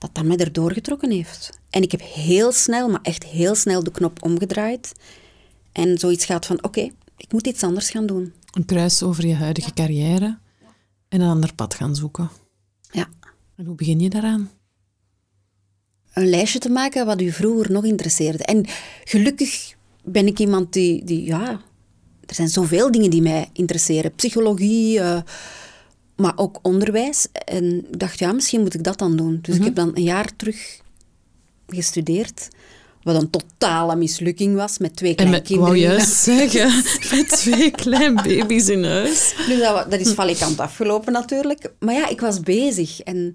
dat 0.00 0.14
dat 0.14 0.24
mij 0.24 0.36
erdoor 0.36 0.72
getrokken 0.72 1.10
heeft. 1.10 1.60
En 1.70 1.82
ik 1.82 1.90
heb 1.90 2.02
heel 2.02 2.52
snel, 2.52 2.88
maar 2.88 3.00
echt 3.02 3.24
heel 3.24 3.54
snel 3.54 3.84
de 3.84 3.90
knop 3.90 4.22
omgedraaid. 4.22 4.92
En 5.72 5.98
zoiets 5.98 6.24
gaat 6.24 6.46
van, 6.46 6.64
oké, 6.64 6.90
ik 7.16 7.32
moet 7.32 7.46
iets 7.46 7.62
anders 7.62 7.90
gaan 7.90 8.06
doen. 8.06 8.32
Een 8.52 8.64
kruis 8.64 9.02
over 9.02 9.26
je 9.26 9.34
huidige 9.34 9.72
carrière 9.72 10.38
en 11.08 11.20
een 11.20 11.30
ander 11.30 11.54
pad 11.54 11.74
gaan 11.74 11.96
zoeken. 11.96 12.30
Ja. 12.90 13.08
En 13.56 13.66
hoe 13.66 13.74
begin 13.74 14.00
je 14.00 14.08
daaraan? 14.08 14.50
Een 16.12 16.28
lijstje 16.28 16.58
te 16.58 16.68
maken 16.68 17.06
wat 17.06 17.20
u 17.20 17.32
vroeger 17.32 17.72
nog 17.72 17.84
interesseerde. 17.84 18.44
En 18.44 18.66
gelukkig 19.04 19.74
ben 20.04 20.26
ik 20.26 20.38
iemand 20.38 20.72
die, 20.72 21.04
die 21.04 21.24
ja, 21.24 21.60
er 22.26 22.34
zijn 22.34 22.48
zoveel 22.48 22.90
dingen 22.90 23.10
die 23.10 23.22
mij 23.22 23.48
interesseren. 23.52 24.14
Psychologie, 24.14 24.98
uh, 24.98 25.20
maar 26.20 26.32
ook 26.36 26.58
onderwijs. 26.62 27.26
En 27.44 27.84
ik 27.90 27.98
dacht, 27.98 28.18
ja, 28.18 28.32
misschien 28.32 28.60
moet 28.60 28.74
ik 28.74 28.84
dat 28.84 28.98
dan 28.98 29.16
doen. 29.16 29.38
Dus 29.42 29.54
ik 29.54 29.60
mhm. 29.60 29.64
heb 29.64 29.74
dan 29.74 29.90
een 29.94 30.02
jaar 30.02 30.36
terug 30.36 30.80
gestudeerd. 31.68 32.48
Wat 33.02 33.22
een 33.22 33.30
totale 33.30 33.96
mislukking 33.96 34.54
was, 34.56 34.78
met 34.78 34.96
twee 34.96 35.14
kleine 35.14 35.42
kinderen. 35.42 35.74
Ik 35.74 35.80
wou 35.82 35.94
juist 35.94 36.12
zeggen, 36.30 36.84
met 37.16 37.28
twee 37.28 37.70
kleine 37.70 38.22
baby's 38.22 38.68
in 38.68 38.84
huis. 38.84 39.34
Dus 39.46 39.58
dat, 39.58 39.90
dat 39.90 40.00
is 40.00 40.12
valikant 40.12 40.60
afgelopen 40.60 41.12
natuurlijk. 41.12 41.72
Maar 41.78 41.94
ja, 41.94 42.08
ik 42.08 42.20
was 42.20 42.40
bezig. 42.40 43.00
En 43.00 43.34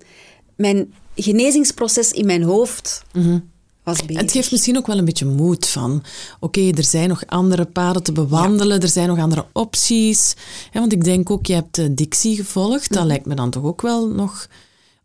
mijn 0.56 0.94
genezingsproces 1.16 2.12
in 2.12 2.26
mijn 2.26 2.44
hoofd 2.44 3.04
mhm. 3.14 3.40
Was 3.86 4.06
bezig. 4.06 4.22
Het 4.22 4.32
geeft 4.32 4.52
misschien 4.52 4.78
ook 4.78 4.88
wel 4.88 4.98
een 4.98 5.06
beetje 5.06 5.26
moed 5.26 5.68
van... 5.68 6.04
Oké, 6.40 6.70
er 6.70 6.84
zijn 6.84 7.10
nog 7.10 7.24
andere 7.26 7.66
paden 7.66 8.04
te 8.04 8.12
bewandelen. 8.12 8.82
Er 8.82 8.88
zijn 8.88 9.08
nog 9.08 9.20
andere 9.20 9.46
opties. 9.54 10.36
Want 10.74 10.92
ik 10.92 11.04
denk 11.04 11.30
ook, 11.30 11.46
je 11.46 11.54
hebt 11.54 11.76
de 11.76 11.94
Dixie 11.94 12.36
gevolgd. 12.36 12.90
Dat 12.90 12.98
mhm. 12.98 13.08
lijkt 13.08 13.26
me 13.26 13.36
dan 13.36 13.50
toch 13.50 13.64
ook 13.64 13.82
wel 13.82 14.08
nog 14.08 14.48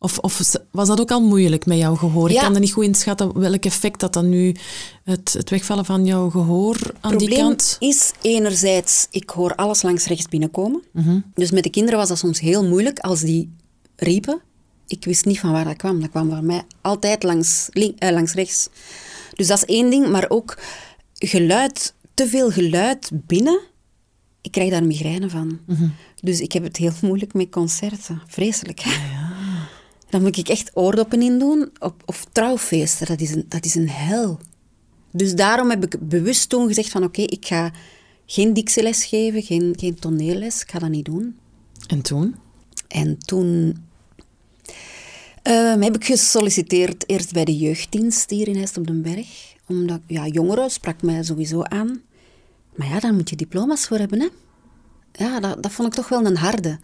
of, 0.02 0.18
of, 0.18 0.56
was 0.70 0.88
dat 0.88 1.00
ook 1.00 1.10
al 1.10 1.22
moeilijk 1.22 1.66
met 1.66 1.78
jouw 1.78 1.94
gehoor? 1.94 2.30
Ik 2.30 2.38
kan 2.38 2.54
er 2.54 2.60
niet 2.60 2.72
goed 2.72 2.84
inschatten 2.84 3.38
welk 3.38 3.64
effect 3.64 4.00
dat 4.00 4.12
dan 4.12 4.28
nu 4.28 4.54
het, 5.04 5.32
het 5.32 5.50
wegvallen 5.50 5.84
van 5.84 6.04
jouw 6.04 6.30
gehoor 6.30 6.76
aan 7.00 7.18
die 7.18 7.34
kant... 7.34 7.76
Is 7.78 8.12
enerzijds, 8.22 9.06
ik 9.10 9.30
hoor 9.30 9.54
alles 9.54 9.82
langs 9.82 10.06
rechts 10.06 10.28
binnenkomen. 10.28 10.82
Mhm. 10.92 11.20
Dus 11.34 11.50
met 11.50 11.62
de 11.62 11.70
kinderen 11.70 11.98
was 11.98 12.08
dat 12.08 12.18
soms 12.18 12.40
heel 12.40 12.64
moeilijk 12.64 12.98
als 12.98 13.20
die 13.20 13.52
riepen. 13.96 14.40
Ik 14.90 15.05
wist 15.05 15.24
niet 15.24 15.40
van 15.40 15.53
waar 15.53 15.64
dat 15.64 15.76
kwam. 15.76 16.00
Dat 16.00 16.11
kwam 16.11 16.29
bij 16.29 16.42
mij 16.42 16.62
altijd 16.81 17.22
langs, 17.22 17.68
eh, 17.68 18.11
langs 18.11 18.33
rechts. 18.33 18.68
Dus 19.35 19.46
dat 19.46 19.57
is 19.57 19.64
één 19.64 19.90
ding. 19.90 20.09
Maar 20.09 20.24
ook 20.29 20.59
geluid, 21.14 21.94
te 22.14 22.26
veel 22.26 22.50
geluid 22.50 23.11
binnen. 23.12 23.61
Ik 24.40 24.50
krijg 24.50 24.70
daar 24.70 24.85
migraine 24.85 25.29
van. 25.29 25.61
Mhm. 25.66 25.88
Dus 26.20 26.40
ik 26.40 26.53
heb 26.53 26.62
het 26.62 26.76
heel 26.76 26.92
moeilijk 27.09 27.35
met 27.35 27.50
concerten. 27.50 28.22
Vreselijk. 28.26 28.79
Ja. 28.79 29.68
Dan 30.11 30.22
moet 30.22 30.37
ik 30.37 30.48
echt 30.48 30.70
oordoppen 30.74 31.22
in 31.22 31.38
doen. 31.38 31.70
Op, 31.79 32.03
of 32.07 32.26
trouwfeesten, 32.33 33.07
dat 33.07 33.20
is, 33.20 33.31
een, 33.31 33.44
dat 33.48 33.64
is 33.64 33.74
een 33.74 33.90
hel. 33.90 34.38
Dus 35.11 35.35
daarom 35.35 35.70
heb 35.70 35.85
ik 35.85 36.09
bewust 36.09 36.48
toen 36.48 36.66
gezegd 36.66 36.90
van 36.90 37.05
oké, 37.05 37.22
ik 37.22 37.46
ga 37.46 37.72
geen 38.26 38.55
dictieles 38.55 39.05
geven, 39.05 39.42
geen, 39.42 39.74
geen 39.79 39.94
toneelles. 39.94 40.62
Ik 40.62 40.70
ga 40.70 40.79
dat 40.79 40.90
niet 40.90 41.05
doen. 41.05 41.38
En 41.87 42.03
toen? 42.03 42.37
En 42.88 43.18
toen 43.18 43.76
uh, 45.42 45.83
heb 45.83 45.94
ik 45.94 46.05
gesolliciteerd 46.05 47.09
eerst 47.09 47.33
bij 47.33 47.44
de 47.44 47.57
jeugddienst 47.57 48.31
hier 48.31 48.48
in 48.48 48.57
Heist 48.57 48.76
op 48.76 48.87
den 48.87 49.03
Berg. 49.03 49.55
Omdat, 49.66 50.00
ja, 50.07 50.26
jongeren 50.26 50.70
sprak 50.70 51.03
mij 51.03 51.22
sowieso 51.22 51.62
aan. 51.62 52.03
Maar 52.74 52.88
ja, 52.88 53.00
daar 53.00 53.14
moet 53.14 53.31
je 53.31 53.37
diploma's 53.37 53.87
voor 53.87 53.98
hebben, 53.98 54.20
hè. 54.20 54.29
Ja, 55.12 55.40
dat, 55.40 55.62
dat 55.62 55.72
vond 55.72 55.88
ik 55.88 55.94
toch 55.94 56.09
wel 56.09 56.26
een 56.26 56.37
harde. 56.37 56.79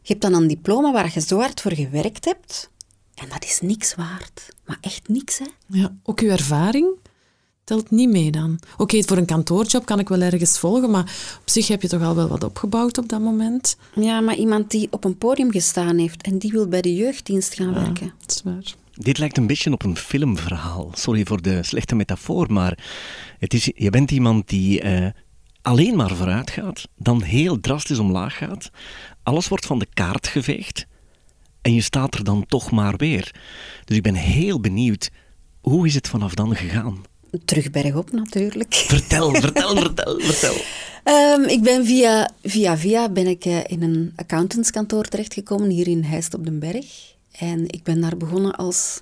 Je 0.00 0.08
hebt 0.08 0.20
dan 0.20 0.34
een 0.34 0.46
diploma 0.46 0.92
waar 0.92 1.10
je 1.14 1.20
zo 1.20 1.38
hard 1.38 1.60
voor 1.60 1.72
gewerkt 1.72 2.24
hebt. 2.24 2.70
En 3.14 3.28
dat 3.28 3.44
is 3.44 3.60
niks 3.60 3.94
waard. 3.94 4.48
Maar 4.64 4.78
echt 4.80 5.08
niks, 5.08 5.38
hè. 5.38 5.46
Ja, 5.66 5.96
ook 6.02 6.20
uw 6.20 6.28
ervaring 6.28 6.86
Telt 7.64 7.90
niet 7.90 8.10
mee 8.10 8.30
dan. 8.30 8.58
Oké, 8.76 9.02
voor 9.02 9.16
een 9.16 9.24
kantoorjob 9.24 9.84
kan 9.84 9.98
ik 9.98 10.08
wel 10.08 10.20
ergens 10.20 10.58
volgen, 10.58 10.90
maar 10.90 11.02
op 11.40 11.50
zich 11.50 11.68
heb 11.68 11.82
je 11.82 11.88
toch 11.88 12.02
al 12.02 12.14
wel 12.14 12.28
wat 12.28 12.44
opgebouwd 12.44 12.98
op 12.98 13.08
dat 13.08 13.20
moment. 13.20 13.76
Ja, 13.94 14.20
maar 14.20 14.36
iemand 14.36 14.70
die 14.70 14.88
op 14.90 15.04
een 15.04 15.18
podium 15.18 15.50
gestaan 15.50 15.98
heeft 15.98 16.22
en 16.22 16.38
die 16.38 16.50
wil 16.50 16.68
bij 16.68 16.82
de 16.82 16.94
jeugddienst 16.94 17.54
gaan 17.54 17.74
werken. 17.74 18.12
Dat 18.20 18.30
is 18.30 18.42
waar. 18.44 18.74
Dit 18.92 19.18
lijkt 19.18 19.36
een 19.36 19.46
beetje 19.46 19.72
op 19.72 19.84
een 19.84 19.96
filmverhaal. 19.96 20.90
Sorry 20.94 21.24
voor 21.24 21.42
de 21.42 21.62
slechte 21.62 21.94
metafoor, 21.94 22.52
maar 22.52 22.78
het 23.38 23.54
is, 23.54 23.70
je 23.74 23.90
bent 23.90 24.10
iemand 24.10 24.48
die 24.48 24.80
eh, 24.80 25.10
alleen 25.62 25.96
maar 25.96 26.16
vooruit 26.16 26.50
gaat, 26.50 26.88
dan 26.96 27.22
heel 27.22 27.60
drastisch 27.60 27.98
omlaag 27.98 28.36
gaat. 28.36 28.70
Alles 29.22 29.48
wordt 29.48 29.66
van 29.66 29.78
de 29.78 29.88
kaart 29.94 30.26
geveegd 30.26 30.86
en 31.62 31.74
je 31.74 31.80
staat 31.80 32.14
er 32.14 32.24
dan 32.24 32.46
toch 32.46 32.70
maar 32.70 32.96
weer. 32.96 33.34
Dus 33.84 33.96
ik 33.96 34.02
ben 34.02 34.14
heel 34.14 34.60
benieuwd, 34.60 35.10
hoe 35.60 35.86
is 35.86 35.94
het 35.94 36.08
vanaf 36.08 36.34
dan 36.34 36.56
gegaan? 36.56 37.02
Terug 37.44 37.70
bergop 37.70 38.12
natuurlijk. 38.12 38.74
Vertel, 38.74 39.34
vertel, 39.40 39.76
vertel, 39.76 40.20
vertel. 40.20 40.54
Um, 41.04 41.44
ik 41.44 41.62
ben 41.62 41.86
via 41.86 42.30
via, 42.42 42.76
via 42.76 43.08
ben 43.08 43.26
ik, 43.26 43.44
uh, 43.44 43.60
in 43.66 43.82
een 43.82 44.12
accountantskantoor 44.16 45.04
terechtgekomen 45.04 45.70
hier 45.70 45.88
in 45.88 46.02
Heist 46.02 46.34
op 46.34 46.44
den 46.44 46.58
Berg. 46.58 47.14
En 47.32 47.68
ik 47.68 47.82
ben 47.82 48.00
daar 48.00 48.16
begonnen 48.16 48.52
als 48.52 49.00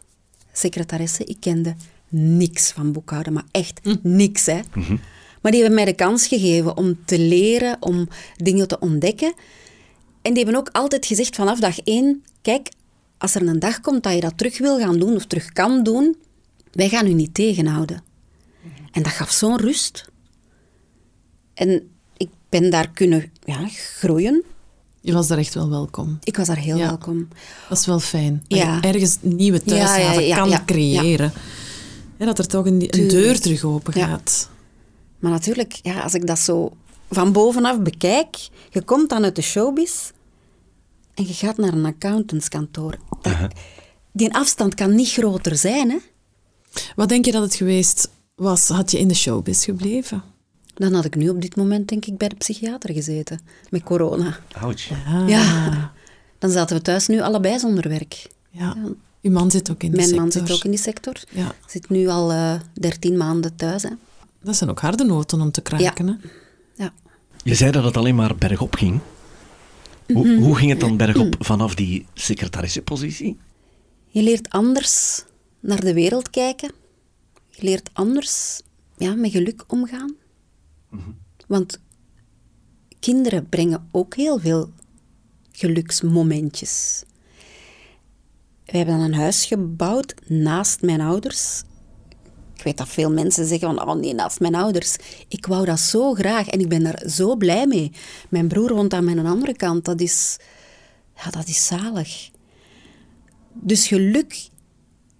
secretaresse. 0.52 1.24
Ik 1.24 1.36
kende 1.40 1.74
niks 2.08 2.70
van 2.70 2.92
boekhouden, 2.92 3.32
maar 3.32 3.44
echt 3.50 3.80
hm. 3.82 3.96
niks. 4.02 4.46
Hè. 4.46 4.60
Mhm. 4.74 4.96
Maar 5.40 5.52
die 5.52 5.60
hebben 5.60 5.78
mij 5.78 5.92
de 5.92 5.94
kans 5.94 6.26
gegeven 6.26 6.76
om 6.76 6.98
te 7.04 7.18
leren, 7.18 7.76
om 7.80 8.08
dingen 8.36 8.68
te 8.68 8.78
ontdekken. 8.78 9.34
En 10.22 10.34
die 10.34 10.44
hebben 10.44 10.60
ook 10.60 10.68
altijd 10.72 11.06
gezegd 11.06 11.36
vanaf 11.36 11.60
dag 11.60 11.80
één, 11.80 12.24
kijk, 12.42 12.68
als 13.18 13.34
er 13.34 13.48
een 13.48 13.58
dag 13.58 13.80
komt 13.80 14.02
dat 14.02 14.14
je 14.14 14.20
dat 14.20 14.38
terug 14.38 14.58
wil 14.58 14.78
gaan 14.78 14.98
doen 14.98 15.14
of 15.14 15.26
terug 15.26 15.52
kan 15.52 15.82
doen, 15.82 16.16
wij 16.72 16.88
gaan 16.88 17.06
u 17.06 17.12
niet 17.12 17.34
tegenhouden. 17.34 18.02
En 18.90 19.02
dat 19.02 19.12
gaf 19.12 19.30
zo'n 19.30 19.58
rust. 19.58 20.04
En 21.54 21.90
ik 22.16 22.28
ben 22.48 22.70
daar 22.70 22.90
kunnen 22.90 23.32
ja, 23.44 23.68
groeien. 23.68 24.44
Je 25.00 25.12
was 25.12 25.28
daar 25.28 25.38
echt 25.38 25.54
wel 25.54 25.70
welkom. 25.70 26.18
Ik 26.22 26.36
was 26.36 26.46
daar 26.46 26.58
heel 26.58 26.78
welkom. 26.78 27.28
Dat 27.68 27.78
is 27.78 27.86
wel 27.86 28.00
fijn. 28.00 28.44
Dat 28.48 28.58
ja. 28.58 28.74
je 28.74 28.80
ergens 28.80 29.18
nieuwe 29.20 29.62
thuishaven 29.62 30.34
kan 30.34 30.64
creëren. 30.64 31.32
Ja. 32.18 32.24
dat 32.24 32.38
er 32.38 32.46
toch 32.46 32.66
een, 32.66 32.98
een 32.98 33.08
deur 33.08 33.40
terug 33.40 33.64
open 33.64 33.92
gaat. 33.92 34.48
Maar 35.18 35.30
natuurlijk, 35.30 35.78
ja, 35.82 36.00
als 36.00 36.14
ik 36.14 36.26
dat 36.26 36.38
zo 36.38 36.72
van 37.10 37.32
bovenaf 37.32 37.80
bekijk, 37.80 38.48
je 38.70 38.82
komt 38.82 39.08
dan 39.08 39.24
uit 39.24 39.36
de 39.36 39.42
showbiz 39.42 40.10
en 41.14 41.26
je 41.26 41.34
gaat 41.34 41.56
naar 41.56 41.72
een 41.72 41.84
accountantskantoor. 41.84 42.98
Die 44.12 44.34
afstand 44.34 44.74
kan 44.74 44.94
niet 44.94 45.10
groter 45.10 45.56
zijn, 45.56 45.90
hè? 45.90 45.96
Wat 46.96 47.08
denk 47.08 47.24
je 47.24 47.32
dat 47.32 47.42
het 47.42 47.54
geweest 47.54 48.10
was, 48.40 48.68
had 48.68 48.90
je 48.90 48.98
in 48.98 49.08
de 49.08 49.14
showbiz 49.14 49.64
gebleven? 49.64 50.22
Dan 50.74 50.92
had 50.92 51.04
ik 51.04 51.14
nu 51.14 51.28
op 51.28 51.40
dit 51.40 51.56
moment, 51.56 51.88
denk 51.88 52.04
ik, 52.04 52.18
bij 52.18 52.28
de 52.28 52.34
psychiater 52.34 52.92
gezeten. 52.92 53.40
Met 53.70 53.82
corona. 53.82 54.38
Ouch. 54.60 54.88
Ja. 54.88 55.26
ja. 55.26 55.92
Dan 56.38 56.50
zaten 56.50 56.76
we 56.76 56.82
thuis 56.82 57.06
nu 57.06 57.20
allebei 57.20 57.58
zonder 57.58 57.88
werk. 57.88 58.26
Ja. 58.50 58.74
ja. 58.76 58.92
Uw 59.22 59.30
man 59.30 59.50
zit 59.50 59.70
ook 59.70 59.82
in 59.82 59.90
die 59.90 60.00
sector. 60.00 60.16
Mijn 60.16 60.32
man 60.32 60.46
zit 60.46 60.56
ook 60.56 60.64
in 60.64 60.70
die 60.70 60.80
sector. 60.80 61.14
Ja. 61.30 61.54
Zit 61.66 61.88
nu 61.88 62.08
al 62.08 62.32
uh, 62.32 62.54
eh, 62.54 62.60
13 62.72 63.16
maanden 63.16 63.56
thuis. 63.56 63.82
Hè. 63.82 63.90
Dat 64.42 64.56
zijn 64.56 64.70
ook 64.70 64.80
harde 64.80 65.04
noten 65.04 65.40
om 65.40 65.50
te 65.50 65.60
kraken. 65.60 66.06
Ja. 66.06 66.18
Hè? 66.20 66.28
ja. 66.82 66.92
Je 67.42 67.54
zei 67.54 67.70
dat 67.70 67.84
het 67.84 67.96
alleen 67.96 68.14
maar 68.14 68.36
bergop 68.36 68.74
ging. 68.74 69.00
Hoe, 70.12 70.26
mhm. 70.26 70.42
hoe 70.42 70.56
ging 70.56 70.70
het 70.70 70.80
dan 70.80 70.96
bergop 70.96 71.36
vanaf 71.38 71.74
die 71.74 72.06
secretarissepositie? 72.14 73.38
Je 74.06 74.22
leert 74.22 74.50
anders 74.50 75.24
naar 75.60 75.80
de 75.80 75.94
wereld 75.94 76.30
kijken. 76.30 76.70
Je 77.60 77.66
leert 77.66 77.90
anders 77.92 78.62
ja, 78.96 79.14
met 79.14 79.30
geluk 79.30 79.64
omgaan. 79.66 80.14
Mhm. 80.88 81.10
Want 81.46 81.80
kinderen 83.00 83.48
brengen 83.48 83.88
ook 83.92 84.14
heel 84.14 84.38
veel 84.38 84.70
geluksmomentjes. 85.52 87.02
We 88.64 88.76
hebben 88.76 88.96
dan 88.96 89.04
een 89.04 89.14
huis 89.14 89.44
gebouwd 89.46 90.14
naast 90.26 90.82
mijn 90.82 91.00
ouders. 91.00 91.62
Ik 92.54 92.62
weet 92.62 92.78
dat 92.78 92.88
veel 92.88 93.10
mensen 93.10 93.46
zeggen 93.46 93.74
van, 93.74 93.88
oh 93.88 93.94
nee, 93.94 94.14
naast 94.14 94.40
mijn 94.40 94.54
ouders. 94.54 94.96
Ik 95.28 95.46
wou 95.46 95.64
dat 95.64 95.80
zo 95.80 96.14
graag 96.14 96.48
en 96.48 96.60
ik 96.60 96.68
ben 96.68 96.82
daar 96.82 97.02
zo 97.08 97.36
blij 97.36 97.66
mee. 97.66 97.92
Mijn 98.28 98.48
broer 98.48 98.74
woont 98.74 98.92
aan 98.92 99.04
mijn 99.04 99.26
andere 99.26 99.56
kant. 99.56 99.84
Dat 99.84 100.00
is, 100.00 100.36
ja, 101.16 101.30
dat 101.30 101.48
is 101.48 101.66
zalig. 101.66 102.30
Dus 103.52 103.86
geluk 103.86 104.48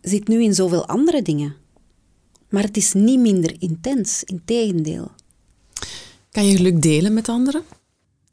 zit 0.00 0.28
nu 0.28 0.42
in 0.42 0.54
zoveel 0.54 0.86
andere 0.86 1.22
dingen. 1.22 1.59
Maar 2.50 2.62
het 2.62 2.76
is 2.76 2.92
niet 2.92 3.20
minder 3.20 3.56
intens, 3.58 4.24
integendeel. 4.24 5.10
Kan 6.30 6.46
je 6.46 6.56
geluk 6.56 6.82
delen 6.82 7.14
met 7.14 7.28
anderen? 7.28 7.62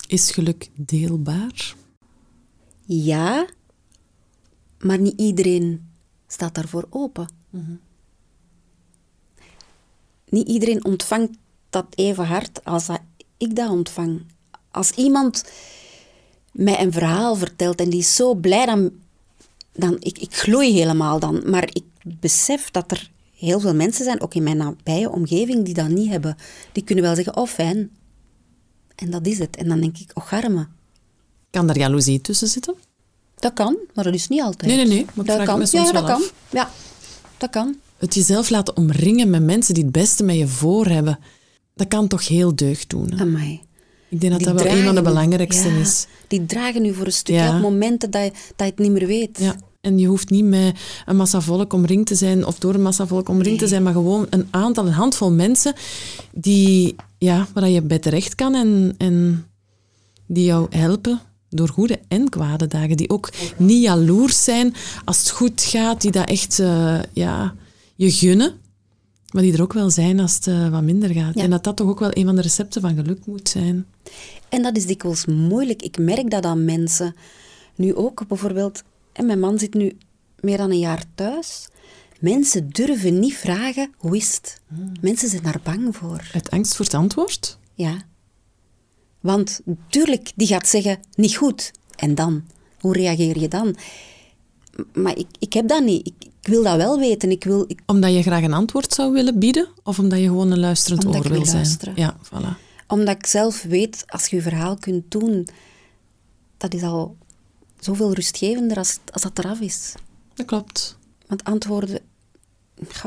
Is 0.08 0.32
geluk 0.32 0.69
deelbaar? 0.75 1.75
Ja, 2.86 3.47
maar 4.80 4.99
niet 4.99 5.19
iedereen 5.19 5.89
staat 6.27 6.56
daarvoor 6.56 6.88
open. 6.89 7.30
Mhm. 7.49 7.75
Niet 10.30 10.47
iedereen 10.47 10.86
ontvangt 10.86 11.38
dat 11.69 11.86
even 11.95 12.25
hard 12.25 12.63
als 12.63 12.86
dat 12.86 13.01
ik 13.38 13.56
dat 13.56 13.69
ontvang. 13.69 14.25
Als 14.71 14.91
iemand 14.91 15.43
mij 16.51 16.82
een 16.82 16.91
verhaal 16.91 17.36
vertelt 17.36 17.80
en 17.80 17.89
die 17.89 17.99
is 17.99 18.15
zo 18.15 18.34
blij, 18.34 18.65
dan, 18.65 18.91
dan 19.71 19.97
ik, 19.99 20.19
ik 20.19 20.36
gloei 20.36 20.73
helemaal 20.73 21.19
dan. 21.19 21.43
Maar 21.45 21.69
ik 21.73 21.84
besef 22.19 22.71
dat 22.71 22.91
er 22.91 23.12
heel 23.38 23.60
veel 23.60 23.76
mensen 23.76 24.04
zijn, 24.06 24.21
ook 24.21 24.34
in 24.34 24.43
mijn 24.43 24.58
nabije 24.58 25.12
omgeving, 25.12 25.65
die 25.65 25.73
dat 25.73 25.88
niet 25.88 26.10
hebben. 26.10 26.36
Die 26.71 26.84
kunnen 26.84 27.04
wel 27.04 27.15
zeggen, 27.15 27.38
oh 27.38 27.47
fijn. 27.47 27.89
En 28.95 29.10
dat 29.10 29.28
is 29.28 29.39
het. 29.39 29.56
En 29.56 29.67
dan 29.67 29.80
denk 29.80 29.97
ik, 29.97 30.12
oh 30.13 30.28
garme. 30.28 30.67
Kan 31.50 31.67
daar 31.67 31.78
jaloezie 31.78 32.21
tussen 32.21 32.47
zitten? 32.47 32.76
Dat 33.36 33.54
kan, 33.54 33.78
maar 33.93 34.04
dat 34.04 34.13
is 34.13 34.28
niet 34.28 34.41
altijd. 34.41 34.71
Nee, 34.71 34.86
nee, 34.86 34.95
nee. 34.95 35.06
Maar 35.13 35.26
dat 35.26 35.43
kan. 35.43 35.67
ja, 35.71 35.91
dat 35.91 36.06
kan. 36.06 36.21
Ja, 36.50 36.71
dat 37.38 37.50
kan. 37.50 37.76
Het 37.97 38.13
jezelf 38.13 38.50
laten 38.50 38.78
omringen 38.78 39.30
met 39.30 39.43
mensen 39.43 39.73
die 39.73 39.84
het 39.84 39.91
beste 39.91 40.23
met 40.23 40.36
je 40.36 40.47
voor 40.47 40.86
hebben, 40.86 41.19
dat 41.76 41.88
kan 41.88 42.08
toch 42.08 42.28
heel 42.28 42.56
deugd 42.56 42.89
doen. 42.89 43.19
Amai. 43.19 43.62
Ik 44.10 44.21
denk 44.21 44.34
dat 44.34 44.41
dat 44.41 44.63
wel 44.63 44.78
een 44.78 44.84
van 44.84 44.95
de 44.95 45.02
belangrijkste 45.02 45.69
is. 45.69 46.08
Die 46.28 46.45
dragen 46.45 46.86
u 46.86 46.93
voor 46.93 47.06
een 47.06 47.12
stukje 47.12 47.50
op 47.50 47.62
momenten 47.62 48.12
dat 48.12 48.23
je, 48.23 48.32
dat 48.32 48.41
je 48.56 48.63
het 48.63 48.78
niet 48.78 48.91
meer 48.91 49.08
weet. 49.08 49.38
Ja. 49.39 49.56
En 49.81 49.99
je 49.99 50.07
hoeft 50.07 50.29
niet 50.29 50.45
met 50.45 50.79
een 51.05 51.15
massa 51.15 51.41
volk 51.41 51.73
omringd 51.73 52.07
te 52.07 52.15
zijn 52.15 52.45
of 52.45 52.59
door 52.59 52.73
een 52.73 52.81
massa 52.81 53.07
volk 53.07 53.29
omringd 53.29 53.59
te 53.59 53.67
zijn, 53.67 53.83
maar 53.83 53.93
gewoon 53.93 54.27
een 54.29 54.47
aantal, 54.49 54.85
een 54.85 54.91
handvol 54.91 55.31
mensen 55.31 55.73
die, 56.31 56.95
ja, 57.17 57.47
waar 57.53 57.69
je 57.69 57.81
bij 57.81 57.99
terecht 57.99 58.35
kan 58.35 58.55
en, 58.55 58.95
en 58.97 59.45
die 60.25 60.45
jou 60.45 60.67
helpen 60.69 61.21
door 61.49 61.69
goede 61.69 61.99
en 62.07 62.29
kwade 62.29 62.67
dagen. 62.67 62.97
Die 62.97 63.09
ook 63.09 63.29
niet 63.57 63.83
jaloers 63.83 64.43
zijn 64.43 64.73
als 65.05 65.19
het 65.19 65.29
goed 65.29 65.61
gaat, 65.61 66.01
die 66.01 66.11
dat 66.11 66.29
echt 66.29 66.59
uh, 66.59 66.99
ja, 67.13 67.55
je 67.95 68.11
gunnen, 68.11 68.53
maar 69.31 69.43
die 69.43 69.53
er 69.53 69.61
ook 69.61 69.73
wel 69.73 69.89
zijn 69.89 70.19
als 70.19 70.35
het 70.35 70.47
uh, 70.47 70.69
wat 70.69 70.83
minder 70.83 71.09
gaat. 71.09 71.35
En 71.35 71.49
dat 71.49 71.63
dat 71.63 71.75
toch 71.75 71.87
ook 71.87 71.99
wel 71.99 72.11
een 72.13 72.25
van 72.25 72.35
de 72.35 72.41
recepten 72.41 72.81
van 72.81 72.95
geluk 72.95 73.25
moet 73.25 73.49
zijn. 73.49 73.85
En 74.49 74.61
dat 74.61 74.77
is 74.77 74.85
dikwijls 74.85 75.25
moeilijk. 75.25 75.81
Ik 75.81 75.97
merk 75.97 76.31
dat 76.31 76.45
aan 76.45 76.65
mensen. 76.65 77.15
Nu 77.75 77.95
ook 77.95 78.27
bijvoorbeeld 78.27 78.83
en 79.17 79.25
mijn 79.25 79.39
man 79.39 79.60
zit 79.60 79.73
nu 79.73 79.97
meer 80.39 80.58
dan 80.58 80.71
een 80.71 80.80
jaar 80.80 81.03
thuis. 81.15 81.67
Mensen 82.19 82.69
durven 82.69 83.19
niet 83.19 83.34
vragen 83.34 83.93
hoe 83.97 84.17
is 84.17 84.36
het. 84.36 84.62
Hmm. 84.67 84.91
Mensen 85.01 85.30
zijn 85.30 85.43
daar 85.43 85.60
bang 85.63 85.95
voor. 85.95 86.30
Uit 86.34 86.49
angst 86.49 86.75
voor 86.75 86.86
het 86.86 86.93
antwoord? 86.93 87.58
Ja. 87.73 88.01
Want 89.19 89.62
natuurlijk, 89.63 90.32
die 90.36 90.47
gaat 90.47 90.67
zeggen, 90.67 90.99
niet 91.15 91.36
goed. 91.36 91.71
En 91.95 92.15
dan? 92.15 92.43
Hoe 92.80 92.93
reageer 92.93 93.39
je 93.39 93.47
dan? 93.47 93.75
Maar 94.93 95.17
ik, 95.17 95.27
ik 95.39 95.53
heb 95.53 95.67
dat 95.67 95.84
niet. 95.84 96.08
Ik, 96.08 96.13
ik 96.19 96.47
wil 96.47 96.63
dat 96.63 96.75
wel 96.75 96.99
weten. 96.99 97.32
Ik 97.32 97.43
wil, 97.43 97.65
ik... 97.67 97.80
Omdat 97.86 98.13
je 98.13 98.21
graag 98.21 98.43
een 98.43 98.53
antwoord 98.53 98.93
zou 98.93 99.12
willen 99.12 99.39
bieden? 99.39 99.67
Of 99.84 99.99
omdat 99.99 100.19
je 100.19 100.25
gewoon 100.25 100.51
een 100.51 100.60
luisterend 100.60 101.06
omdat 101.06 101.25
oor 101.25 101.32
wil, 101.32 101.45
zijn? 101.45 101.56
Luisteren. 101.56 101.93
Ja, 101.95 102.17
voilà. 102.23 102.58
Omdat 102.88 103.15
ik 103.15 103.25
zelf 103.25 103.62
weet, 103.63 104.03
als 104.08 104.27
je 104.27 104.36
je 104.36 104.41
verhaal 104.41 104.77
kunt 104.77 105.12
doen, 105.12 105.47
dat 106.58 106.73
is 106.73 106.82
al 106.82 107.15
zoveel 107.79 108.13
rustgevender 108.13 108.77
als, 108.77 108.99
als 109.11 109.21
dat 109.21 109.39
eraf 109.39 109.59
is. 109.59 109.93
Dat 110.33 110.45
klopt. 110.45 110.97
Want 111.27 111.43
antwoorden... 111.43 111.99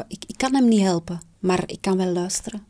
Ik, 0.09 0.25
ik 0.27 0.37
kan 0.37 0.55
hem 0.55 0.69
niet 0.69 0.81
helpen, 0.81 1.21
maar 1.39 1.63
ik 1.67 1.81
kan 1.81 1.97
wel 1.97 2.13
luisteren. 2.13 2.65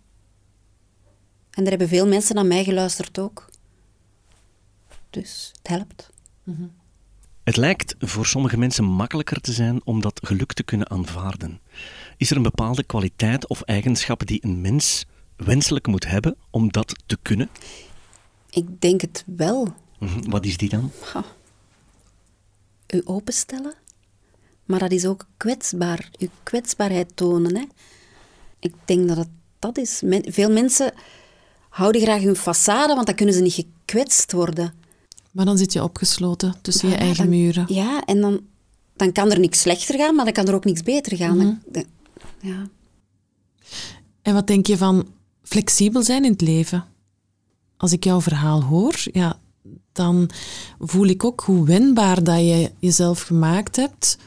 En 1.51 1.63
er 1.65 1.71
hebben 1.71 1.89
veel 1.89 2.07
mensen 2.07 2.35
naar 2.35 2.47
mij 2.47 2.65
geluisterd 2.65 3.19
ook. 3.19 3.49
Dus 5.11 5.53
het 5.59 5.69
helpt. 5.69 6.11
Mhm. 6.45 6.63
Het 7.43 7.57
lijkt 7.57 7.95
voor 7.99 8.27
sommige 8.27 8.59
mensen 8.59 8.85
makkelijker 8.85 9.41
te 9.41 9.53
zijn 9.53 9.81
om 9.85 10.01
dat 10.01 10.21
geluk 10.25 10.53
te 10.53 10.63
kunnen 10.63 10.91
aanvaarden. 10.91 11.61
Is 12.17 12.31
er 12.31 12.37
een 12.37 12.43
bepaalde 12.43 12.83
kwaliteit 12.83 13.49
of 13.49 13.63
eigenschappen 13.63 14.27
die 14.27 14.45
een 14.45 14.61
mens 14.61 15.07
wenselijk 15.37 15.87
moet 15.87 16.07
hebben 16.07 16.37
om 16.51 16.73
dat 16.73 17.03
te 17.07 17.19
kunnen? 17.23 17.49
Ik 18.51 18.81
denk 18.81 19.01
het 19.01 19.25
wel. 19.27 19.75
Mhm. 19.99 20.31
Wat 20.31 20.45
is 20.45 20.57
die 20.57 20.69
dan? 20.69 20.91
U 22.93 23.03
openstellen. 23.05 23.75
Maar 24.65 24.79
dat 24.79 24.93
is 24.93 25.07
ook 25.07 25.27
kwetsbaar, 25.37 26.11
uw 26.19 26.29
kwetsbaarheid 26.43 27.13
tonen. 27.15 27.57
Hè? 27.57 27.65
Ik 28.59 28.75
denk 28.85 29.09
dat 29.09 29.17
het 29.17 29.29
dat 29.61 29.79
is. 29.79 30.03
veel 30.23 30.51
mensen 30.51 30.93
houden 31.69 32.01
graag 32.01 32.23
hun 32.23 32.37
façade, 32.37 32.95
want 32.95 33.07
dan 33.07 33.15
kunnen 33.15 33.35
ze 33.35 33.41
niet 33.41 33.53
gekwetst 33.53 34.33
worden. 34.33 34.75
Maar 35.31 35.45
dan 35.45 35.59
zit 35.59 35.73
je 35.73 35.83
opgesloten 35.83 36.55
tussen 36.63 36.89
je 36.89 36.95
eigen 36.95 37.29
muren. 37.29 37.65
Ja, 37.69 38.05
en 38.05 38.21
dan, 38.21 38.41
dan 38.97 39.13
kan 39.13 39.31
er 39.31 39.41
niks 39.41 39.61
slechter 39.61 39.99
gaan, 39.99 40.15
maar 40.15 40.25
dan 40.25 40.35
kan 40.35 40.49
er 40.49 40.55
ook 40.55 40.65
niks 40.65 40.83
beter 40.83 41.17
gaan. 41.17 41.37
Mhm. 41.37 41.83
ja. 42.41 42.69
En 44.23 44.35
wat 44.35 44.47
denk 44.47 44.67
je 44.67 44.77
van 44.77 45.07
flexibel 45.43 46.03
zijn 46.03 46.25
in 46.25 46.31
het 46.31 46.41
leven? 46.41 46.85
Als 47.77 47.93
ik 47.93 48.05
jouw 48.05 48.21
verhaal 48.21 48.63
hoor, 48.63 48.95
ja, 49.13 49.39
dan 49.93 50.31
voel 50.79 51.07
ik 51.07 51.25
ook 51.25 51.41
hoe 51.41 51.67
wendbaar 51.67 52.25
dat 52.25 52.39
je 52.39 52.71
jezelf 52.79 53.23
gemaakt 53.23 53.77
hebt, 53.77 54.19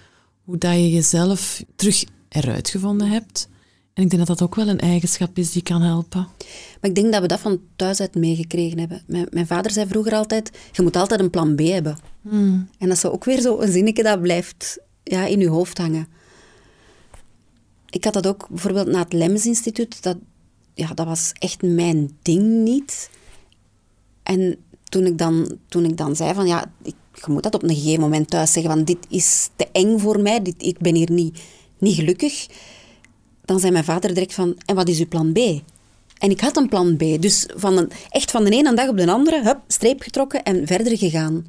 hoe 0.43 0.57
dat 0.57 0.73
je 0.73 0.91
jezelf 0.91 1.63
terug 1.75 2.03
eruit 2.29 2.69
gevonden 2.69 3.07
hebt. 3.07 3.47
En 3.93 4.03
ik 4.03 4.09
denk 4.09 4.27
dat 4.27 4.37
dat 4.37 4.47
ook 4.47 4.55
wel 4.55 4.67
een 4.67 4.79
eigenschap 4.79 5.37
is 5.37 5.51
die 5.51 5.63
kan 5.63 5.81
helpen. 5.81 6.27
Maar 6.81 6.89
ik 6.89 6.95
denk 6.95 7.11
dat 7.11 7.21
we 7.21 7.27
dat 7.27 7.39
van 7.39 7.61
thuis 7.75 7.99
uit 7.99 8.15
meegekregen 8.15 8.79
hebben. 8.79 9.03
Mijn, 9.07 9.27
mijn, 9.29 9.47
vader 9.47 9.71
zei 9.71 9.87
vroeger 9.87 10.13
altijd, 10.13 10.51
je 10.71 10.81
moet 10.81 10.95
altijd 10.95 11.19
een 11.19 11.29
plan 11.29 11.55
B 11.55 11.59
hebben. 11.59 11.97
Hmm. 12.21 12.69
En 12.77 12.87
dat 12.87 12.97
is 12.97 13.05
ook 13.05 13.23
weer 13.23 13.41
zo'n 13.41 13.67
zinnetje 13.67 14.03
dat 14.03 14.21
blijft 14.21 14.79
ja, 15.03 15.25
in 15.25 15.39
je 15.39 15.47
hoofd 15.47 15.77
hangen. 15.77 16.07
Ik 17.89 18.03
had 18.03 18.13
dat 18.13 18.27
ook 18.27 18.47
bijvoorbeeld 18.49 18.87
na 18.87 18.99
het 18.99 19.13
Lems 19.13 19.45
Instituut. 19.45 20.03
Dat, 20.03 20.17
ja, 20.73 20.93
dat 20.93 21.05
was 21.05 21.31
echt 21.33 21.61
mijn 21.61 22.17
ding 22.21 22.63
niet. 22.63 23.09
En 24.23 24.57
toen 24.93 25.05
ik 25.05 25.17
dan, 25.17 25.57
toen 25.67 25.85
ik 25.85 25.97
dan 25.97 26.15
zei 26.15 26.33
van 26.33 26.47
ja, 26.47 26.71
ik, 26.83 26.95
je 27.13 27.31
moet 27.31 27.43
dat 27.43 27.55
op 27.55 27.63
een 27.63 27.75
gegeven 27.75 27.99
moment 27.99 28.29
thuis 28.29 28.51
zeggen 28.51 28.71
van 28.71 28.83
dit 28.83 28.97
is 29.09 29.49
te 29.55 29.67
eng 29.71 29.99
voor 29.99 30.19
mij, 30.19 30.41
dit, 30.41 30.55
ik 30.57 30.77
ben 30.79 30.95
hier 30.95 31.11
niet, 31.11 31.39
niet 31.77 31.95
gelukkig. 31.95 32.47
Dan 33.45 33.59
zei 33.59 33.71
mijn 33.71 33.83
vader 33.83 34.13
direct 34.13 34.33
van 34.33 34.55
en 34.65 34.75
wat 34.75 34.87
is 34.87 34.99
uw 34.99 35.07
plan 35.07 35.33
B? 35.33 35.37
En 36.17 36.29
ik 36.29 36.41
had 36.41 36.57
een 36.57 36.69
plan 36.69 36.97
B. 36.97 37.21
Dus 37.21 37.49
van 37.55 37.77
een, 37.77 37.91
echt 38.09 38.31
van 38.31 38.43
de 38.43 38.49
ene 38.49 38.73
dag 38.73 38.89
op 38.89 38.97
de 38.97 39.11
andere, 39.11 39.43
hup, 39.43 39.59
streep 39.67 40.01
getrokken 40.01 40.43
en 40.43 40.67
verder 40.67 40.97
gegaan. 40.97 41.45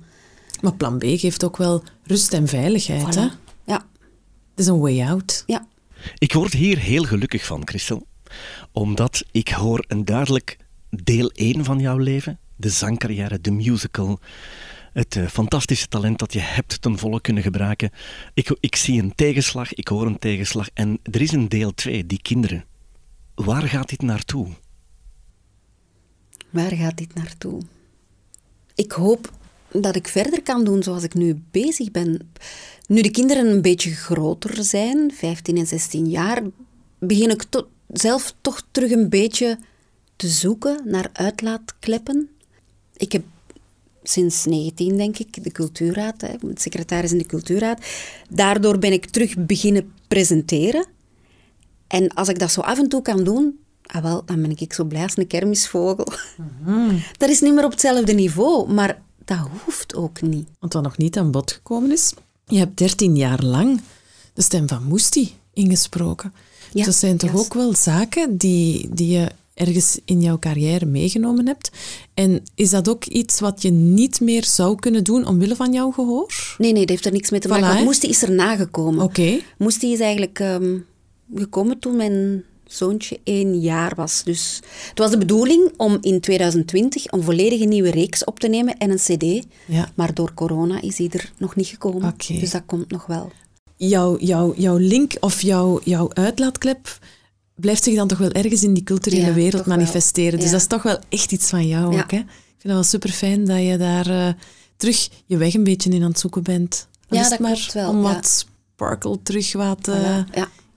Maar 0.60 0.74
plan 0.74 0.98
B 0.98 1.04
geeft 1.06 1.44
ook 1.44 1.56
wel 1.56 1.82
rust 2.02 2.32
en 2.32 2.48
veiligheid, 2.48 3.14
hè? 3.14 3.28
Ja. 3.64 3.86
Het 4.50 4.64
is 4.64 4.66
een 4.66 4.80
way 4.80 5.02
out. 5.02 5.42
Ja. 5.46 5.66
Ik 6.18 6.32
word 6.32 6.52
hier 6.52 6.78
heel 6.78 7.02
gelukkig 7.02 7.44
van, 7.44 7.62
Christel. 7.64 8.06
Omdat 8.72 9.24
ik 9.30 9.48
hoor 9.48 9.84
een 9.88 10.04
duidelijk 10.04 10.58
deel 10.90 11.30
1 11.30 11.64
van 11.64 11.78
jouw 11.78 11.98
leven 11.98 12.38
de 12.64 12.70
zangcarrière, 12.70 13.40
de 13.40 13.50
musical, 13.50 14.18
het 14.92 15.14
uh, 15.14 15.26
fantastische 15.26 15.88
talent 15.88 16.18
dat 16.18 16.32
je 16.32 16.40
hebt 16.40 16.82
ten 16.82 16.98
volle 16.98 17.20
kunnen 17.20 17.42
gebruiken. 17.42 17.90
Ik, 18.34 18.56
ik 18.60 18.76
zie 18.76 19.02
een 19.02 19.14
tegenslag, 19.14 19.74
ik 19.74 19.88
hoor 19.88 20.06
een 20.06 20.18
tegenslag 20.18 20.68
en 20.74 20.98
er 21.02 21.20
is 21.20 21.32
een 21.32 21.48
deel 21.48 21.74
2, 21.74 22.06
die 22.06 22.22
kinderen. 22.22 22.64
Waar 23.34 23.62
gaat 23.62 23.88
dit 23.88 24.02
naartoe? 24.02 24.48
Waar 26.50 26.72
gaat 26.72 26.96
dit 26.96 27.14
naartoe? 27.14 27.60
Ik 28.74 28.92
hoop 28.92 29.32
dat 29.70 29.96
ik 29.96 30.08
verder 30.08 30.42
kan 30.42 30.64
doen 30.64 30.82
zoals 30.82 31.02
ik 31.02 31.14
nu 31.14 31.42
bezig 31.50 31.90
ben. 31.90 32.32
Nu 32.86 33.00
de 33.00 33.10
kinderen 33.10 33.46
een 33.46 33.62
beetje 33.62 33.90
groter 33.90 34.64
zijn, 34.64 35.12
15 35.12 35.56
en 35.56 35.66
16 35.66 36.06
jaar, 36.06 36.42
begin 36.98 37.30
ik 37.30 37.44
zelf 37.92 38.34
toch 38.40 38.66
terug 38.70 38.90
een 38.90 39.08
beetje 39.08 39.58
te 40.16 40.28
zoeken 40.28 40.80
naar 40.84 41.10
uitlaatkleppen. 41.12 42.33
Ik 42.96 43.12
heb 43.12 43.22
sinds 44.02 44.44
19, 44.44 44.96
denk 44.96 45.18
ik, 45.18 45.44
de 45.44 45.52
cultuurraad, 45.52 46.20
hè, 46.20 46.30
secretaris 46.54 47.12
in 47.12 47.18
de 47.18 47.26
cultuurraad. 47.26 47.86
Daardoor 48.30 48.78
ben 48.78 48.92
ik 48.92 49.06
terug 49.06 49.36
beginnen 49.38 49.92
presenteren. 50.08 50.86
En 51.86 52.08
als 52.08 52.28
ik 52.28 52.38
dat 52.38 52.52
zo 52.52 52.60
af 52.60 52.78
en 52.78 52.88
toe 52.88 53.02
kan 53.02 53.24
doen, 53.24 53.58
ah 53.86 54.02
wel, 54.02 54.24
dan 54.24 54.42
ben 54.42 54.56
ik 54.56 54.72
zo 54.72 54.84
blij 54.84 55.02
als 55.02 55.16
een 55.16 55.26
kermisvogel. 55.26 56.06
Mhm. 56.62 56.96
Dat 57.18 57.28
is 57.28 57.40
niet 57.40 57.54
meer 57.54 57.64
op 57.64 57.70
hetzelfde 57.70 58.12
niveau, 58.12 58.72
maar 58.72 59.02
dat 59.24 59.38
hoeft 59.64 59.94
ook 59.94 60.22
niet. 60.22 60.48
Want 60.58 60.72
wat 60.72 60.82
nog 60.82 60.96
niet 60.96 61.18
aan 61.18 61.30
bod 61.30 61.52
gekomen 61.52 61.92
is, 61.92 62.12
je 62.46 62.58
hebt 62.58 62.78
13 62.78 63.16
jaar 63.16 63.42
lang 63.42 63.80
de 64.32 64.42
stem 64.42 64.68
van 64.68 64.84
Moesti 64.84 65.34
ingesproken. 65.52 66.32
Ja, 66.72 66.84
dat 66.84 66.94
zijn 66.94 67.16
toch 67.16 67.36
ook 67.36 67.54
wel 67.54 67.74
zaken 67.74 68.36
die, 68.36 68.88
die 68.94 69.10
je 69.10 69.30
ergens 69.54 69.98
in 70.04 70.20
jouw 70.20 70.38
carrière 70.38 70.86
meegenomen 70.86 71.46
hebt. 71.46 71.70
En 72.14 72.42
is 72.54 72.70
dat 72.70 72.88
ook 72.88 73.04
iets 73.04 73.40
wat 73.40 73.62
je 73.62 73.70
niet 73.70 74.20
meer 74.20 74.44
zou 74.44 74.76
kunnen 74.76 75.04
doen 75.04 75.26
omwille 75.26 75.56
van 75.56 75.72
jouw 75.72 75.90
gehoor? 75.90 76.54
Nee, 76.58 76.72
nee, 76.72 76.80
dat 76.80 76.88
heeft 76.88 77.06
er 77.06 77.12
niks 77.12 77.30
mee 77.30 77.40
te 77.40 77.48
maken. 77.48 77.80
Voilà, 77.80 77.84
Moesti 77.84 78.08
is 78.08 78.22
er 78.22 78.32
nagekomen. 78.32 79.04
Oké. 79.04 79.38
Moesti 79.58 79.92
is 79.92 80.00
eigenlijk 80.00 80.38
um, 80.38 80.86
gekomen 81.34 81.78
toen 81.78 81.96
mijn 81.96 82.44
zoontje 82.66 83.20
één 83.24 83.60
jaar 83.60 83.92
was. 83.96 84.22
Dus 84.24 84.60
het 84.88 84.98
was 84.98 85.10
de 85.10 85.18
bedoeling 85.18 85.72
om 85.76 85.98
in 86.00 86.20
2020 86.20 87.12
een 87.12 87.22
volledige 87.22 87.64
nieuwe 87.64 87.90
reeks 87.90 88.24
op 88.24 88.40
te 88.40 88.48
nemen 88.48 88.76
en 88.76 88.90
een 88.90 88.96
cd. 88.96 89.46
Ja. 89.66 89.90
Maar 89.94 90.14
door 90.14 90.34
corona 90.34 90.80
is 90.80 90.96
die 90.96 91.10
er 91.10 91.32
nog 91.38 91.56
niet 91.56 91.66
gekomen. 91.66 92.12
Okay. 92.12 92.38
Dus 92.38 92.50
dat 92.50 92.62
komt 92.66 92.90
nog 92.90 93.06
wel. 93.06 93.32
Jouw, 93.76 94.18
jouw, 94.18 94.54
jouw 94.56 94.76
link 94.76 95.12
of 95.20 95.42
jouw, 95.42 95.80
jouw 95.84 96.10
uitlaatklep 96.12 96.98
blijft 97.54 97.84
zich 97.84 97.94
dan 97.94 98.08
toch 98.08 98.18
wel 98.18 98.32
ergens 98.32 98.62
in 98.62 98.74
die 98.74 98.82
culturele 98.82 99.32
wereld 99.32 99.66
manifesteren. 99.66 100.40
Dus 100.40 100.50
dat 100.50 100.60
is 100.60 100.66
toch 100.66 100.82
wel 100.82 100.98
echt 101.08 101.32
iets 101.32 101.48
van 101.48 101.66
jou 101.66 101.86
ook. 101.86 102.10
Hè? 102.10 102.18
Ik 102.18 102.24
vind 102.58 102.62
het 102.62 102.72
wel 102.72 102.82
super 102.82 103.10
fijn 103.10 103.44
dat 103.44 103.62
je 103.62 103.78
daar 103.78 104.10
uh, 104.10 104.28
terug 104.76 105.08
je 105.26 105.36
weg 105.36 105.54
een 105.54 105.64
beetje 105.64 105.90
in 105.90 106.02
aan 106.02 106.08
het 106.08 106.18
zoeken 106.18 106.42
bent. 106.42 106.88
ja, 107.08 107.28
dat 107.28 107.38
maar 107.38 107.70
wel. 107.72 107.90
Om 107.90 108.02
wat 108.02 108.46
sparkle 108.74 109.22
terug 109.22 109.52
wat 109.52 109.88
uh, 109.88 110.18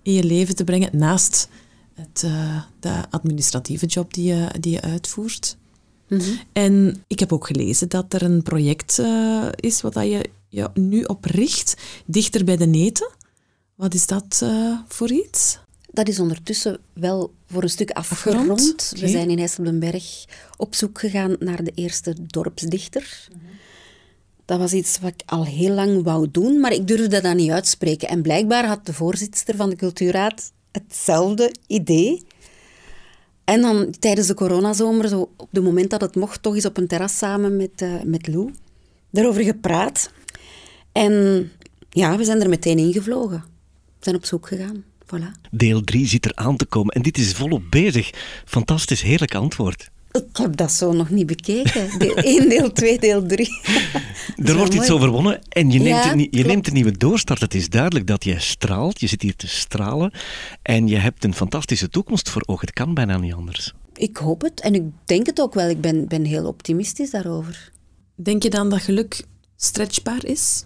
in 0.02 0.14
je 0.14 0.24
leven 0.24 0.56
te 0.56 0.64
brengen. 0.64 0.90
Naast 0.98 1.50
het, 1.94 2.24
uh, 2.26 2.62
de 2.80 3.04
administratieve 3.10 3.86
job 3.86 4.14
die 4.14 4.34
je, 4.34 4.48
die 4.60 4.72
je 4.72 4.82
uitvoert. 4.82 5.58
Mm 6.08 6.20
-hmm. 6.20 6.40
En 6.54 7.04
ik 7.08 7.20
heb 7.20 7.34
ook 7.34 7.48
gelezen 7.48 7.90
dat 7.90 8.14
er 8.14 8.22
een 8.24 8.44
project 8.44 9.02
is 9.56 9.82
wat 9.82 9.94
je 9.94 10.30
je 10.50 10.70
nu 10.74 11.04
op 11.04 11.26
richt, 11.26 11.76
dichter 12.06 12.44
bij 12.44 12.58
de 12.58 12.66
neten. 12.66 13.12
Wat 13.76 13.94
is 13.94 14.06
dat 14.06 14.46
voor 14.88 15.12
iets? 15.12 15.60
Dat 15.98 16.08
is 16.08 16.20
ondertussen 16.20 16.80
wel 16.94 17.34
voor 17.48 17.64
een 17.64 17.70
stuk 17.70 17.92
afgerond. 17.92 18.94
We 19.00 19.08
zijn 19.08 19.30
in 19.30 19.40
IJsselbenberg 19.40 20.26
op 20.58 20.76
zoek 20.76 21.00
gegaan 21.00 21.36
naar 21.40 21.64
de 21.64 21.72
eerste 21.76 22.16
dorpsdichter. 22.28 23.28
Dat 24.46 24.60
was 24.60 24.74
iets 24.74 25.00
wat 25.00 25.10
ik 25.10 25.22
al 25.26 25.46
heel 25.46 25.74
lang 25.74 26.04
wou 26.04 26.28
doen, 26.32 26.60
maar 26.60 26.74
ik 26.74 26.88
durfde 26.88 27.22
dat 27.22 27.36
niet 27.36 27.52
uitspreken. 27.52 28.08
En 28.08 28.22
blijkbaar 28.22 28.66
had 28.66 28.86
de 28.86 28.94
voorzitter 28.94 29.56
van 29.56 29.70
de 29.70 29.76
cultuurraad 29.76 30.52
hetzelfde 30.72 31.52
idee. 31.68 32.26
En 33.44 33.62
dan 33.62 33.94
tijdens 34.00 34.28
de 34.28 34.34
coronazomer, 34.34 35.08
zo 35.08 35.30
op 35.38 35.48
het 35.52 35.64
moment 35.64 35.90
dat 35.90 36.02
het 36.02 36.16
mocht, 36.16 36.42
toch 36.42 36.56
eens 36.56 36.66
op 36.66 36.78
een 36.78 36.88
terras 36.88 37.18
samen 37.18 37.56
met, 37.56 37.82
uh, 37.82 38.02
met 38.04 38.28
Lou, 38.28 38.52
daarover 39.10 39.44
gepraat. 39.44 40.12
En 40.92 41.52
ja, 41.90 42.18
we 42.18 42.24
zijn 42.24 42.42
er 42.42 42.50
meteen 42.50 42.78
ingevlogen. 42.78 43.44
We 43.86 44.04
zijn 44.04 44.16
op 44.16 44.26
zoek 44.26 44.48
gegaan. 44.48 44.84
Voilà. 45.08 45.50
Deel 45.52 45.82
3 45.82 46.08
zit 46.08 46.26
er 46.26 46.36
aan 46.36 46.58
te 46.58 46.66
komen 46.66 46.94
en 46.94 47.02
dit 47.02 47.18
is 47.18 47.34
volop 47.34 47.64
bezig. 47.70 48.12
Fantastisch, 48.46 49.02
heerlijk 49.02 49.36
antwoord. 49.36 49.90
Ik 50.12 50.38
heb 50.38 50.56
dat 50.58 50.72
zo 50.72 50.94
nog 50.94 51.10
niet 51.10 51.26
bekeken. 51.26 52.00
Deel 52.00 52.16
1, 52.40 52.50
deel 52.50 52.72
2, 52.72 53.00
deel 53.00 53.26
3. 53.26 53.62
er 54.50 54.58
wordt 54.58 54.74
iets 54.74 54.92
overwonnen 54.92 55.42
en 55.50 55.72
je, 55.72 55.80
neemt, 55.80 56.06
een, 56.06 56.28
je 56.32 56.46
neemt 56.46 56.68
een 56.68 56.74
nieuwe 56.74 56.98
doorstart. 56.98 57.42
Het 57.42 57.54
is 57.54 57.70
duidelijk 57.70 58.08
dat 58.08 58.24
je 58.24 58.40
straalt, 58.40 59.00
je 59.00 59.08
zit 59.08 59.22
hier 59.22 59.36
te 59.36 59.48
stralen 59.48 60.12
en 60.62 60.88
je 60.88 60.98
hebt 60.98 61.24
een 61.24 61.34
fantastische 61.34 61.90
toekomst 61.90 62.30
voor 62.30 62.44
ogen. 62.46 62.66
Het 62.66 62.76
kan 62.76 62.94
bijna 62.94 63.18
niet 63.18 63.34
anders. 63.34 63.74
Ik 63.94 64.18
hoop 64.18 64.42
het 64.42 64.62
en 64.62 64.76
ik 64.76 64.84
denk 65.06 65.26
het 65.26 65.42
ook 65.42 65.54
wel. 65.54 65.70
Ik 65.70 65.82
ben, 65.82 66.08
ben 66.08 66.24
heel 66.24 66.46
optimistisch 66.46 67.10
daarover. 67.10 67.72
Denk 68.16 68.44
je 68.44 68.50
dan 68.50 68.70
dat 68.70 68.82
geluk 68.82 69.24
stretchbaar 69.56 70.26
is? 70.26 70.66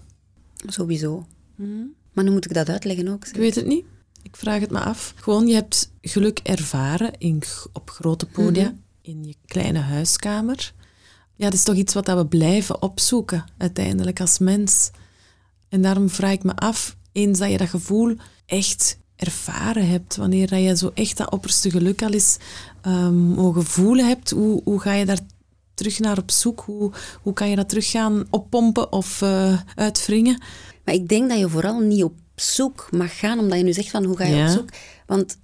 Sowieso. 0.65 1.25
Hmm. 1.55 1.93
Maar 2.13 2.23
nu 2.23 2.31
moet 2.31 2.45
ik 2.45 2.53
dat 2.53 2.69
uitleggen 2.69 3.07
ook. 3.07 3.25
Ik 3.25 3.35
weet 3.35 3.55
het 3.55 3.65
niet. 3.65 3.85
Ik 4.23 4.35
vraag 4.35 4.59
het 4.59 4.71
me 4.71 4.79
af. 4.79 5.13
Gewoon, 5.15 5.47
je 5.47 5.53
hebt 5.53 5.91
geluk 6.01 6.39
ervaren 6.43 7.11
in, 7.17 7.41
op 7.73 7.89
grote 7.89 8.25
podia, 8.25 8.63
mhm. 8.63 8.75
in 9.01 9.23
je 9.23 9.35
kleine 9.45 9.79
huiskamer. 9.79 10.73
Ja, 11.35 11.45
dat 11.45 11.53
is 11.53 11.63
toch 11.63 11.75
iets 11.75 11.93
wat 11.93 12.07
we 12.07 12.25
blijven 12.25 12.81
opzoeken, 12.81 13.45
uiteindelijk 13.57 14.19
als 14.19 14.39
mens. 14.39 14.91
En 15.69 15.81
daarom 15.81 16.09
vraag 16.09 16.31
ik 16.31 16.43
me 16.43 16.55
af, 16.55 16.97
eens 17.11 17.39
dat 17.39 17.51
je 17.51 17.57
dat 17.57 17.69
gevoel 17.69 18.15
echt 18.45 18.97
ervaren 19.15 19.87
hebt, 19.87 20.15
wanneer 20.15 20.47
dat 20.47 20.61
je 20.61 20.77
zo 20.77 20.91
echt 20.93 21.17
dat 21.17 21.31
opperste 21.31 21.69
geluk 21.69 22.03
al 22.03 22.11
eens 22.11 22.37
um, 22.85 23.13
mogen 23.13 23.63
voelen 23.63 24.07
hebt, 24.07 24.29
hoe, 24.29 24.61
hoe 24.63 24.79
ga 24.79 24.93
je 24.93 25.05
daar 25.05 25.19
terug 25.73 25.99
naar 25.99 26.17
op 26.17 26.31
zoek? 26.31 26.59
Hoe, 26.59 26.91
hoe 27.21 27.33
kan 27.33 27.49
je 27.49 27.55
dat 27.55 27.69
terug 27.69 27.89
gaan 27.89 28.25
oppompen 28.29 28.91
of 28.91 29.21
uh, 29.21 29.59
uitwringen? 29.75 30.41
Maar 30.85 30.93
ik 30.93 31.07
denk 31.07 31.29
dat 31.29 31.39
je 31.39 31.49
vooral 31.49 31.79
niet 31.79 32.03
op 32.03 32.13
zoek 32.41 32.87
mag 32.91 33.19
gaan, 33.19 33.39
omdat 33.39 33.57
je 33.57 33.63
nu 33.63 33.73
zegt 33.73 33.89
van 33.89 34.03
hoe 34.03 34.17
ga 34.17 34.25
je 34.25 34.43
op 34.43 34.49
zoek? 34.49 34.69
Want 35.05 35.37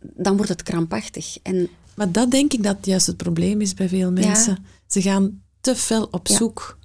dan 0.00 0.36
wordt 0.36 0.50
het 0.50 0.62
krampachtig. 0.62 1.38
En... 1.42 1.68
Maar 1.94 2.12
dat 2.12 2.30
denk 2.30 2.52
ik 2.52 2.62
dat 2.62 2.76
juist 2.80 3.06
het 3.06 3.16
probleem 3.16 3.60
is 3.60 3.74
bij 3.74 3.88
veel 3.88 4.12
mensen. 4.12 4.64
Ze 4.86 5.02
gaan 5.02 5.42
te 5.60 5.76
fel 5.76 6.08
op 6.10 6.28
zoek. 6.28 6.78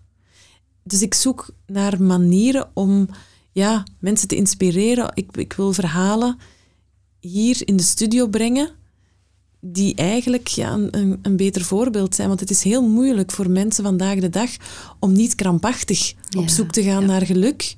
Dus 0.84 1.02
ik 1.02 1.14
zoek 1.14 1.50
naar 1.66 2.02
manieren 2.02 2.70
om 2.74 3.10
ja, 3.52 3.84
mensen 4.00 4.28
te 4.28 4.36
inspireren. 4.36 5.12
Ik, 5.14 5.38
ik 5.38 5.54
wil 5.54 5.74
verhalen 5.74 6.38
hier 7.20 7.68
in 7.68 7.76
de 7.76 7.84
studio 7.84 8.28
brengen 8.28 8.70
die 9.60 9.96
eigenlijk 9.96 10.48
ja, 10.48 10.74
een, 10.74 11.20
een, 11.22 11.36
beter 11.36 11.64
voorbeeld 11.64 12.16
zijn. 12.16 12.28
Want 12.28 12.40
het 12.40 12.50
is 12.50 12.64
heel 12.64 12.88
moeilijk 12.88 13.32
voor 13.32 13.50
mensen 13.50 13.84
vandaag 13.84 14.20
de 14.20 14.30
dag 14.30 14.50
om 15.00 15.12
niet 15.12 15.36
krampachtig 15.36 16.14
op 16.38 16.50
zoek 16.50 16.72
te 16.72 16.84
gaan 16.84 17.06
naar 17.06 17.26
geluk. 17.26 17.76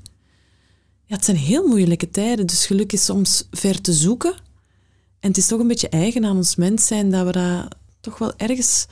Ja, 1.06 1.16
het 1.16 1.26
zijn 1.26 1.38
heel 1.38 1.68
moeilijke 1.68 2.10
tijden, 2.10 2.46
dus 2.46 2.66
geluk 2.66 2.94
is 2.94 3.06
soms 3.06 3.48
ver 3.52 3.82
te 3.82 3.94
zoeken. 3.94 4.34
En 5.20 5.28
het 5.30 5.38
is 5.38 5.48
toch 5.48 5.60
een 5.60 5.68
beetje 5.68 5.90
eigen 5.90 6.26
aan 6.26 6.36
ons 6.36 6.56
mens 6.56 6.88
zijn 6.88 7.12
dat 7.12 7.26
we 7.26 7.32
dat 7.32 7.76
toch 8.00 8.18
wel 8.18 8.34
ergens 8.38 8.86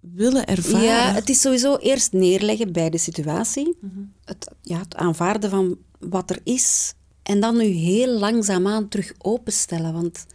willen 0.00 0.46
ervaren. 0.46 0.82
Ja, 0.82 1.12
het 1.12 1.28
is 1.28 1.40
sowieso 1.40 1.76
eerst 1.76 2.12
neerleggen 2.12 2.72
bij 2.72 2.90
de 2.90 2.98
situatie. 2.98 3.76
Het, 4.24 4.50
ja, 4.62 4.78
het 4.78 4.94
aanvaarden 4.94 5.50
van 5.50 5.78
wat 5.98 6.30
er 6.30 6.40
is. 6.44 6.94
En 7.22 7.40
dan 7.40 7.56
nu 7.56 7.64
heel 7.64 8.18
langzaamaan 8.18 8.88
terug 8.88 9.12
openstellen. 9.18 9.92
Want 9.92 10.26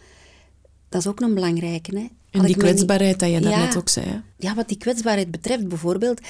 dat 0.89 1.02
is 1.02 1.08
ook 1.08 1.20
een 1.20 1.34
belangrijke. 1.34 1.98
Hè? 1.98 2.08
En 2.32 2.46
die 2.46 2.58
kwetsbaarheid 2.58 3.20
dat 3.20 3.30
je 3.30 3.39
daarnet 3.39 3.78
ook 3.78 3.89
zei. 3.89 4.06
Hè? 4.06 4.20
Ja, 4.38 4.56
wat 4.56 4.68
die 4.68 4.78
kwetsbaarheid 4.78 5.32
betreft 5.32 5.68
bijvoorbeeld. 5.68 6.22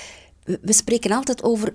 We, 0.43 0.73
spreken 0.73 1.11
altijd 1.11 1.43
over 1.43 1.73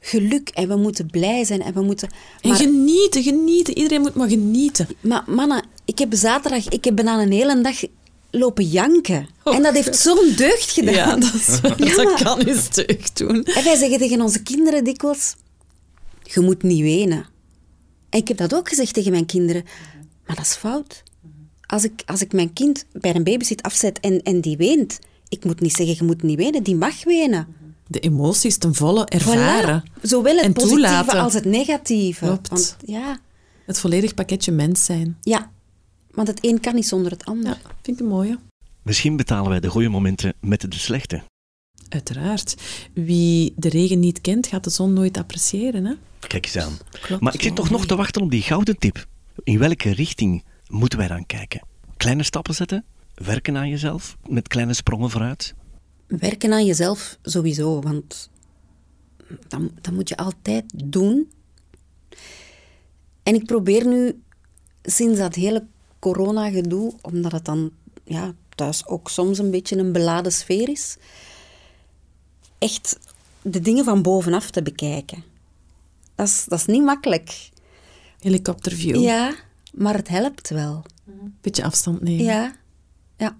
geluk 0.00 0.48
en 0.48 0.68
we 0.68 0.76
moeten 0.76 1.10
blij 1.10 1.44
zijn 1.44 1.62
en 1.62 1.74
we 1.74 1.82
moeten... 1.82 2.08
Maar, 2.42 2.52
en 2.52 2.56
genieten, 2.56 3.22
genieten. 3.22 3.76
Iedereen 3.76 4.00
moet 4.00 4.14
maar 4.14 4.28
genieten. 4.28 4.88
Maar 5.00 5.24
mannen, 5.26 5.64
ik 5.84 5.98
heb 5.98 6.14
zaterdag, 6.14 6.68
ik 6.68 6.84
heb 6.84 6.96
bijna 6.96 7.22
een 7.22 7.32
hele 7.32 7.60
dag 7.60 7.76
lopen 8.30 8.64
janken. 8.64 9.28
Oh, 9.44 9.54
en 9.54 9.62
dat 9.62 9.74
heeft 9.74 9.96
zo'n 9.96 10.32
deugd 10.36 10.70
gedaan. 10.70 10.94
Ja, 10.94 11.16
dat, 11.16 11.34
is, 11.34 11.60
dat 11.96 12.22
kan 12.22 12.40
eens 12.40 12.70
deugd 12.70 13.18
doen. 13.18 13.44
En 13.44 13.64
wij 13.64 13.76
zeggen 13.76 13.98
tegen 13.98 14.20
onze 14.20 14.42
kinderen 14.42 14.84
dikwijls, 14.84 15.34
je 16.22 16.40
moet 16.40 16.62
niet 16.62 16.82
wenen. 16.82 17.26
En 18.10 18.18
ik 18.18 18.28
heb 18.28 18.36
dat 18.36 18.54
ook 18.54 18.68
gezegd 18.68 18.94
tegen 18.94 19.10
mijn 19.10 19.26
kinderen. 19.26 19.64
Maar 20.26 20.36
dat 20.36 20.44
is 20.44 20.54
fout. 20.54 21.02
Als 21.66 21.84
ik, 21.84 22.02
als 22.06 22.20
ik 22.20 22.32
mijn 22.32 22.52
kind 22.52 22.86
bij 22.92 23.14
een 23.14 23.24
babysit 23.24 23.62
afzet 23.62 24.00
en, 24.00 24.22
en 24.22 24.40
die 24.40 24.56
weent, 24.56 24.98
ik 25.28 25.44
moet 25.44 25.60
niet 25.60 25.74
zeggen, 25.74 25.94
je 25.98 26.04
moet 26.04 26.22
niet 26.22 26.36
wenen, 26.36 26.62
die 26.62 26.76
mag 26.76 27.04
wenen. 27.04 27.46
De 27.90 28.00
emoties 28.00 28.58
ten 28.58 28.74
volle 28.74 29.04
ervaren. 29.04 29.82
Zowel 30.02 30.36
het 30.36 30.52
positieve 30.52 31.18
als 31.18 31.34
het 31.34 31.44
negatieve. 31.44 32.24
Klopt. 32.24 32.48
Want, 32.48 32.76
ja. 32.84 33.20
Het 33.66 33.78
volledig 33.78 34.14
pakketje 34.14 34.52
mens 34.52 34.84
zijn. 34.84 35.18
Ja, 35.22 35.50
want 36.10 36.28
het 36.28 36.44
een 36.44 36.60
kan 36.60 36.74
niet 36.74 36.86
zonder 36.86 37.12
het 37.12 37.24
ander. 37.24 37.46
Ja, 37.62 37.70
vind 37.82 38.00
ik 38.00 38.02
een 38.02 38.10
mooie. 38.10 38.38
Misschien 38.82 39.16
betalen 39.16 39.50
wij 39.50 39.60
de 39.60 39.68
goede 39.68 39.88
momenten 39.88 40.34
met 40.40 40.60
de 40.60 40.78
slechte. 40.78 41.22
Uiteraard. 41.88 42.54
Wie 42.92 43.52
de 43.56 43.68
regen 43.68 44.00
niet 44.00 44.20
kent, 44.20 44.46
gaat 44.46 44.64
de 44.64 44.70
zon 44.70 44.92
nooit 44.92 45.18
appreciëren. 45.18 45.84
Hè? 45.84 45.94
Kijk 46.26 46.44
eens 46.44 46.56
aan. 46.58 46.78
Klopt, 47.00 47.22
maar 47.22 47.34
ik 47.34 47.42
zit 47.42 47.54
toch 47.54 47.70
nog 47.70 47.86
te 47.86 47.96
wachten 47.96 48.22
op 48.22 48.30
die 48.30 48.42
gouden 48.42 48.78
tip. 48.78 49.06
In 49.44 49.58
welke 49.58 49.90
richting 49.90 50.44
moeten 50.66 50.98
wij 50.98 51.08
dan 51.08 51.26
kijken? 51.26 51.62
Kleine 51.96 52.22
stappen 52.22 52.54
zetten? 52.54 52.84
Werken 53.14 53.56
aan 53.56 53.68
jezelf? 53.68 54.16
Met 54.28 54.48
kleine 54.48 54.74
sprongen 54.74 55.10
vooruit? 55.10 55.54
Werken 56.08 56.52
aan 56.52 56.66
jezelf 56.66 57.18
sowieso, 57.22 57.80
want 57.80 58.30
dat, 59.48 59.60
dat 59.80 59.94
moet 59.94 60.08
je 60.08 60.16
altijd 60.16 60.64
doen. 60.84 61.30
En 63.22 63.34
ik 63.34 63.44
probeer 63.44 63.86
nu, 63.86 64.22
sinds 64.82 65.18
dat 65.18 65.34
hele 65.34 65.66
corona-gedoe, 65.98 66.94
omdat 67.00 67.32
het 67.32 67.44
dan 67.44 67.70
ja, 68.04 68.34
thuis 68.54 68.86
ook 68.86 69.10
soms 69.10 69.38
een 69.38 69.50
beetje 69.50 69.76
een 69.76 69.92
beladen 69.92 70.32
sfeer 70.32 70.68
is, 70.68 70.96
echt 72.58 72.98
de 73.42 73.60
dingen 73.60 73.84
van 73.84 74.02
bovenaf 74.02 74.50
te 74.50 74.62
bekijken. 74.62 75.24
Dat 76.14 76.26
is, 76.26 76.44
dat 76.48 76.58
is 76.58 76.66
niet 76.66 76.82
makkelijk. 76.82 77.50
Helikopterview. 78.20 79.02
Ja, 79.02 79.34
maar 79.72 79.94
het 79.94 80.08
helpt 80.08 80.48
wel. 80.48 80.84
Beetje 81.40 81.64
afstand 81.64 82.02
nemen. 82.02 82.24
Ja, 82.24 82.56
ja. 83.16 83.38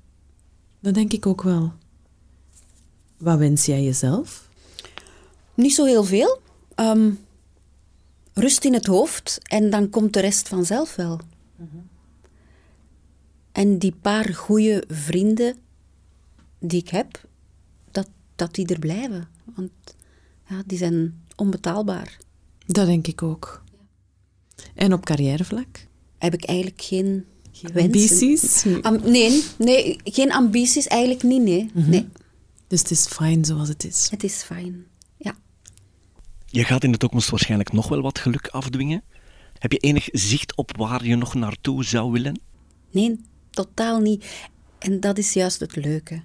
Dat 0.81 0.95
denk 0.95 1.13
ik 1.13 1.27
ook 1.27 1.43
wel. 1.43 1.73
Wat 3.19 3.39
wens 3.39 3.67
jij 3.67 3.83
jezelf? 3.83 4.49
Niet 5.55 5.75
zo 5.75 5.85
heel 5.85 6.05
veel. 6.05 6.41
Ehm, 6.75 7.11
rust 8.33 8.65
in 8.65 8.73
het 8.73 8.87
hoofd 8.87 9.39
en 9.43 9.71
dan 9.71 9.91
komt 9.91 10.13
de 10.13 10.21
rest 10.21 10.49
vanzelf 10.49 10.97
wel. 10.97 11.21
En 13.53 13.79
die 13.79 13.95
paar 14.01 14.35
goede 14.35 14.85
vrienden 14.89 15.57
die 16.59 16.81
ik 16.81 16.89
heb, 16.89 17.21
dat, 17.91 18.09
dat 18.37 18.55
die 18.55 18.67
er 18.67 18.79
blijven. 18.79 19.29
Want 19.55 19.71
ja, 20.49 20.63
die 20.67 20.79
zijn 20.79 21.23
onbetaalbaar. 21.37 22.19
Dat 22.67 22.87
denk 22.87 23.07
ik 23.07 23.23
ook. 23.23 23.63
En 24.75 24.93
op 24.93 25.05
carrièrevlak? 25.05 25.87
Heb 26.19 26.35
ik 26.35 26.45
eigenlijk 26.45 26.83
geen, 26.83 27.25
geen 27.53 27.85
ambities? 27.85 28.65
nee, 29.03 29.45
nee, 29.59 30.01
geen 30.05 30.33
ambities 30.33 30.87
eigenlijk 30.87 31.23
niet, 31.23 31.43
nee. 31.43 31.71
Mhm. 31.75 31.91
nee. 31.91 32.09
Dus 32.69 32.81
het 32.81 32.91
is 32.91 33.07
fijn 33.07 33.45
zoals 33.45 33.69
het 33.69 33.85
is? 33.85 34.11
Het 34.11 34.25
is 34.25 34.43
fijn, 34.43 34.87
ja. 35.17 35.35
Je 36.47 36.65
gaat 36.65 36.85
in 36.85 36.93
de 36.93 36.99
toekomst 36.99 37.31
waarschijnlijk 37.31 37.73
nog 37.73 37.89
wel 37.89 38.01
wat 38.01 38.19
geluk 38.19 38.49
afdwingen. 38.49 39.03
Heb 39.59 39.73
je 39.73 39.79
enig 39.79 40.09
zicht 40.13 40.57
op 40.57 40.77
waar 40.77 41.05
je 41.05 41.17
nog 41.17 41.35
naartoe 41.35 41.85
zou 41.85 42.13
willen? 42.13 42.41
Nee, 42.91 43.21
totaal 43.51 44.01
niet. 44.01 44.49
En 44.79 45.01
dat 45.01 45.19
is 45.19 45.33
juist 45.33 45.61
het 45.61 45.77
leuke. 45.77 46.23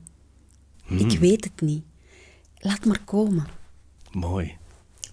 Ik 0.88 0.99
hmm. 1.12 1.19
weet 1.19 1.43
het 1.43 1.62
niet. 1.62 1.84
Laat 2.58 2.86
maar 2.86 3.03
komen. 3.03 3.47
Mooi. 4.12 4.58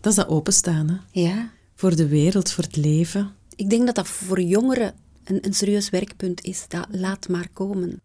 Dat 0.00 0.12
is 0.12 0.14
dat 0.14 0.28
openstaan, 0.28 0.88
hè? 0.88 1.20
Ja. 1.20 1.50
Voor 1.74 1.96
de 1.96 2.08
wereld, 2.08 2.50
voor 2.50 2.64
het 2.64 2.76
leven. 2.76 3.34
Ik 3.56 3.70
denk 3.70 3.86
dat 3.86 3.94
dat 3.94 4.08
voor 4.08 4.40
jongeren 4.40 4.94
een, 5.24 5.46
een 5.46 5.54
serieus 5.54 5.90
werkpunt 5.90 6.44
is. 6.44 6.64
Dat 6.68 6.86
laat 6.90 7.28
maar 7.28 7.48
komen. 7.52 8.00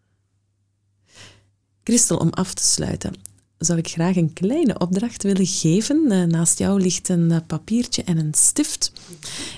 Christel, 1.86 2.18
om 2.18 2.30
af 2.30 2.54
te 2.54 2.64
sluiten, 2.64 3.14
zou 3.58 3.80
ik 3.80 3.88
graag 3.88 4.16
een 4.16 4.34
kleine 4.34 4.80
opdracht 4.80 5.24
willen 5.24 5.46
geven. 5.46 6.12
Uh, 6.12 6.24
naast 6.24 6.58
jou 6.58 6.82
ligt 6.82 7.10
een 7.10 7.32
uh, 7.32 7.38
papiertje 7.48 8.04
en 8.04 8.18
een 8.18 8.34
stift. 8.34 8.92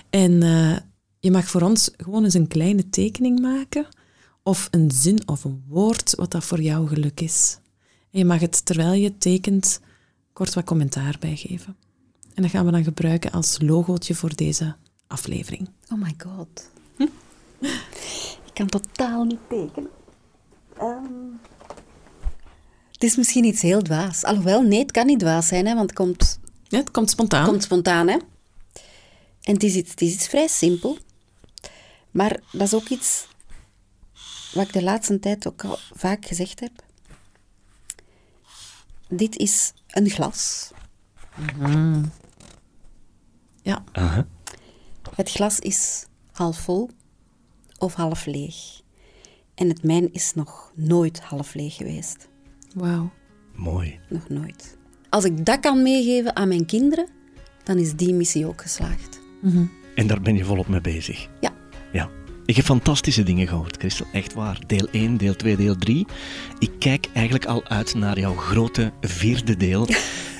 En 0.09 0.31
uh, 0.31 0.77
je 1.19 1.31
mag 1.31 1.47
voor 1.47 1.61
ons 1.61 1.91
gewoon 1.97 2.23
eens 2.23 2.33
een 2.33 2.47
kleine 2.47 2.89
tekening 2.89 3.39
maken 3.39 3.87
of 4.43 4.67
een 4.71 4.91
zin 4.91 5.27
of 5.27 5.43
een 5.43 5.63
woord 5.67 6.15
wat 6.15 6.31
dat 6.31 6.43
voor 6.43 6.61
jou 6.61 6.87
geluk 6.87 7.21
is. 7.21 7.59
En 8.11 8.19
je 8.19 8.25
mag 8.25 8.39
het 8.39 8.65
terwijl 8.65 8.93
je 8.93 9.17
tekent 9.17 9.79
kort 10.33 10.53
wat 10.53 10.65
commentaar 10.65 11.17
bijgeven. 11.19 11.75
En 12.33 12.41
dat 12.41 12.51
gaan 12.51 12.65
we 12.65 12.71
dan 12.71 12.83
gebruiken 12.83 13.31
als 13.31 13.57
logootje 13.61 14.15
voor 14.15 14.35
deze 14.35 14.75
aflevering. 15.07 15.69
Oh 15.91 16.01
my 16.01 16.13
god. 16.17 16.69
Ik 18.45 18.53
kan 18.53 18.67
totaal 18.67 19.23
niet 19.23 19.39
tekenen. 19.49 19.89
Um, 20.81 21.39
het 22.97 23.05
is 23.05 23.15
misschien 23.15 23.43
iets 23.43 23.62
heel 23.62 23.81
dwaas. 23.81 24.23
Alhoewel, 24.23 24.62
nee, 24.62 24.79
het 24.79 24.91
kan 24.91 25.05
niet 25.05 25.19
dwaas 25.19 25.47
zijn, 25.47 25.65
hè, 25.65 25.75
want 25.75 25.89
het 25.89 25.99
komt... 25.99 26.39
Ja, 26.67 26.77
het 26.77 26.91
komt 26.91 27.10
spontaan. 27.10 27.41
Het 27.41 27.49
komt 27.49 27.63
spontaan, 27.63 28.07
hè. 28.07 28.17
En 29.41 29.53
het 29.53 29.63
is, 29.63 29.75
iets, 29.75 29.89
het 29.89 30.01
is 30.01 30.13
iets 30.13 30.27
vrij 30.27 30.47
simpel. 30.47 30.97
Maar 32.12 32.39
dat 32.51 32.62
is 32.62 32.73
ook 32.73 32.88
iets 32.88 33.27
wat 34.53 34.67
ik 34.67 34.73
de 34.73 34.83
laatste 34.83 35.19
tijd 35.19 35.47
ook 35.47 35.63
al 35.63 35.77
vaak 35.93 36.25
gezegd 36.25 36.60
heb. 36.60 36.71
Dit 39.10 39.36
is 39.36 39.73
een 39.88 40.10
glas. 40.10 40.71
Ja. 43.62 43.83
Het 45.15 45.31
glas 45.31 45.60
is 45.60 46.05
half 46.31 46.60
vol 46.60 46.89
of 47.77 47.93
half 47.93 48.25
leeg. 48.25 48.55
En 49.55 49.67
het 49.67 49.83
mijn 49.83 50.13
is 50.13 50.33
nog 50.33 50.71
nooit 50.75 51.19
half 51.19 51.53
leeg 51.53 51.75
geweest. 51.75 52.27
Wauw. 52.73 53.12
Mooi. 53.56 53.99
Nog 54.10 54.30
nooit. 54.30 54.77
Als 55.10 55.25
ik 55.25 55.45
dat 55.45 55.60
kan 55.60 55.82
meegeven 55.84 56.36
aan 56.36 56.47
mijn 56.47 56.65
kinderen, 56.65 57.07
dan 57.63 57.78
is 57.78 57.93
die 57.93 58.13
missie 58.13 58.47
ook 58.47 58.61
geslaagd. 58.61 59.20
Mhm. 59.41 59.65
En 59.95 60.07
daar 60.07 60.22
ben 60.22 60.36
je 60.36 60.45
volop 60.45 60.68
mee 60.68 60.82
bezig? 60.82 61.28
Ja. 61.39 61.51
Ja. 61.91 62.09
Ik 62.45 62.55
heb 62.55 62.65
fantastische 62.65 63.24
dingen 63.24 63.47
gehoord, 63.47 63.78
Christel. 63.78 64.05
Echt 64.11 64.34
waar. 64.34 64.59
Deel 64.68 64.88
1, 64.91 65.18
deel 65.18 65.36
2, 65.36 65.55
deel 65.55 65.76
3. 65.76 66.05
Ik 66.59 66.72
kijk 66.80 67.09
eigenlijk 67.13 67.45
al 67.45 67.68
uit 67.68 67.93
naar 67.95 68.20
jouw 68.20 68.36
grote 68.36 68.91
vierde 69.01 69.57
deel. 69.57 69.88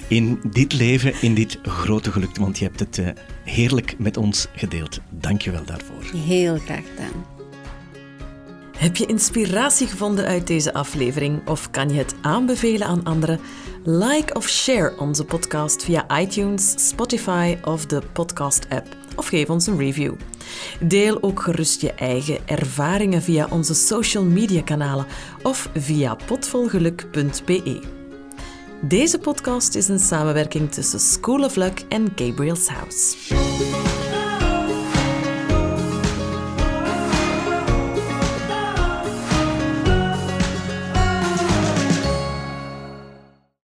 In 0.08 0.40
dit 0.52 0.74
leven, 0.74 1.14
in 1.22 1.34
dit 1.34 1.60
grote 1.64 2.12
geluk. 2.12 2.36
Want 2.38 2.58
je 2.58 2.66
hebt 2.66 2.80
het 2.80 2.98
uh, 2.98 3.08
heerlijk 3.44 4.00
met 4.00 4.18
ons 4.18 4.48
gedeeld. 4.56 5.00
Dank 5.10 5.42
je 5.42 5.52
wel 5.52 5.66
daarvoor. 5.66 6.20
Heel 6.26 6.58
graag 6.58 6.84
gedaan. 6.90 7.37
Heb 8.78 8.96
je 8.96 9.06
inspiratie 9.06 9.88
gevonden 9.88 10.26
uit 10.26 10.48
deze 10.48 10.74
aflevering 10.74 11.48
of 11.48 11.72
kan 11.72 11.90
je 11.90 11.98
het 11.98 12.16
aanbevelen 12.22 12.88
aan 12.88 13.04
anderen? 13.04 13.40
Like 13.84 14.34
of 14.34 14.50
share 14.50 14.94
onze 15.00 15.26
podcast 15.26 15.84
via 15.84 16.20
iTunes, 16.20 16.88
Spotify 16.88 17.58
of 17.64 17.86
de 17.86 18.02
podcast-app. 18.14 18.88
Of 19.16 19.28
geef 19.28 19.50
ons 19.50 19.68
een 19.68 19.78
review. 19.78 20.14
Deel 20.80 21.24
ook 21.24 21.42
gerust 21.42 21.82
je 21.82 21.94
eigen 21.94 22.48
ervaringen 22.48 23.22
via 23.22 23.48
onze 23.50 23.74
social 23.74 24.24
media 24.24 24.62
kanalen 24.62 25.06
of 25.44 25.70
via 25.74 26.16
potvolgeluk.be. 26.16 27.82
Deze 28.82 29.20
podcast 29.20 29.76
is 29.76 29.88
een 29.88 30.00
samenwerking 30.00 30.72
tussen 30.72 31.00
School 31.00 31.44
of 31.44 31.56
Luck 31.56 31.82
en 31.90 32.12
Gabriel's 32.16 32.68
House. 32.68 33.16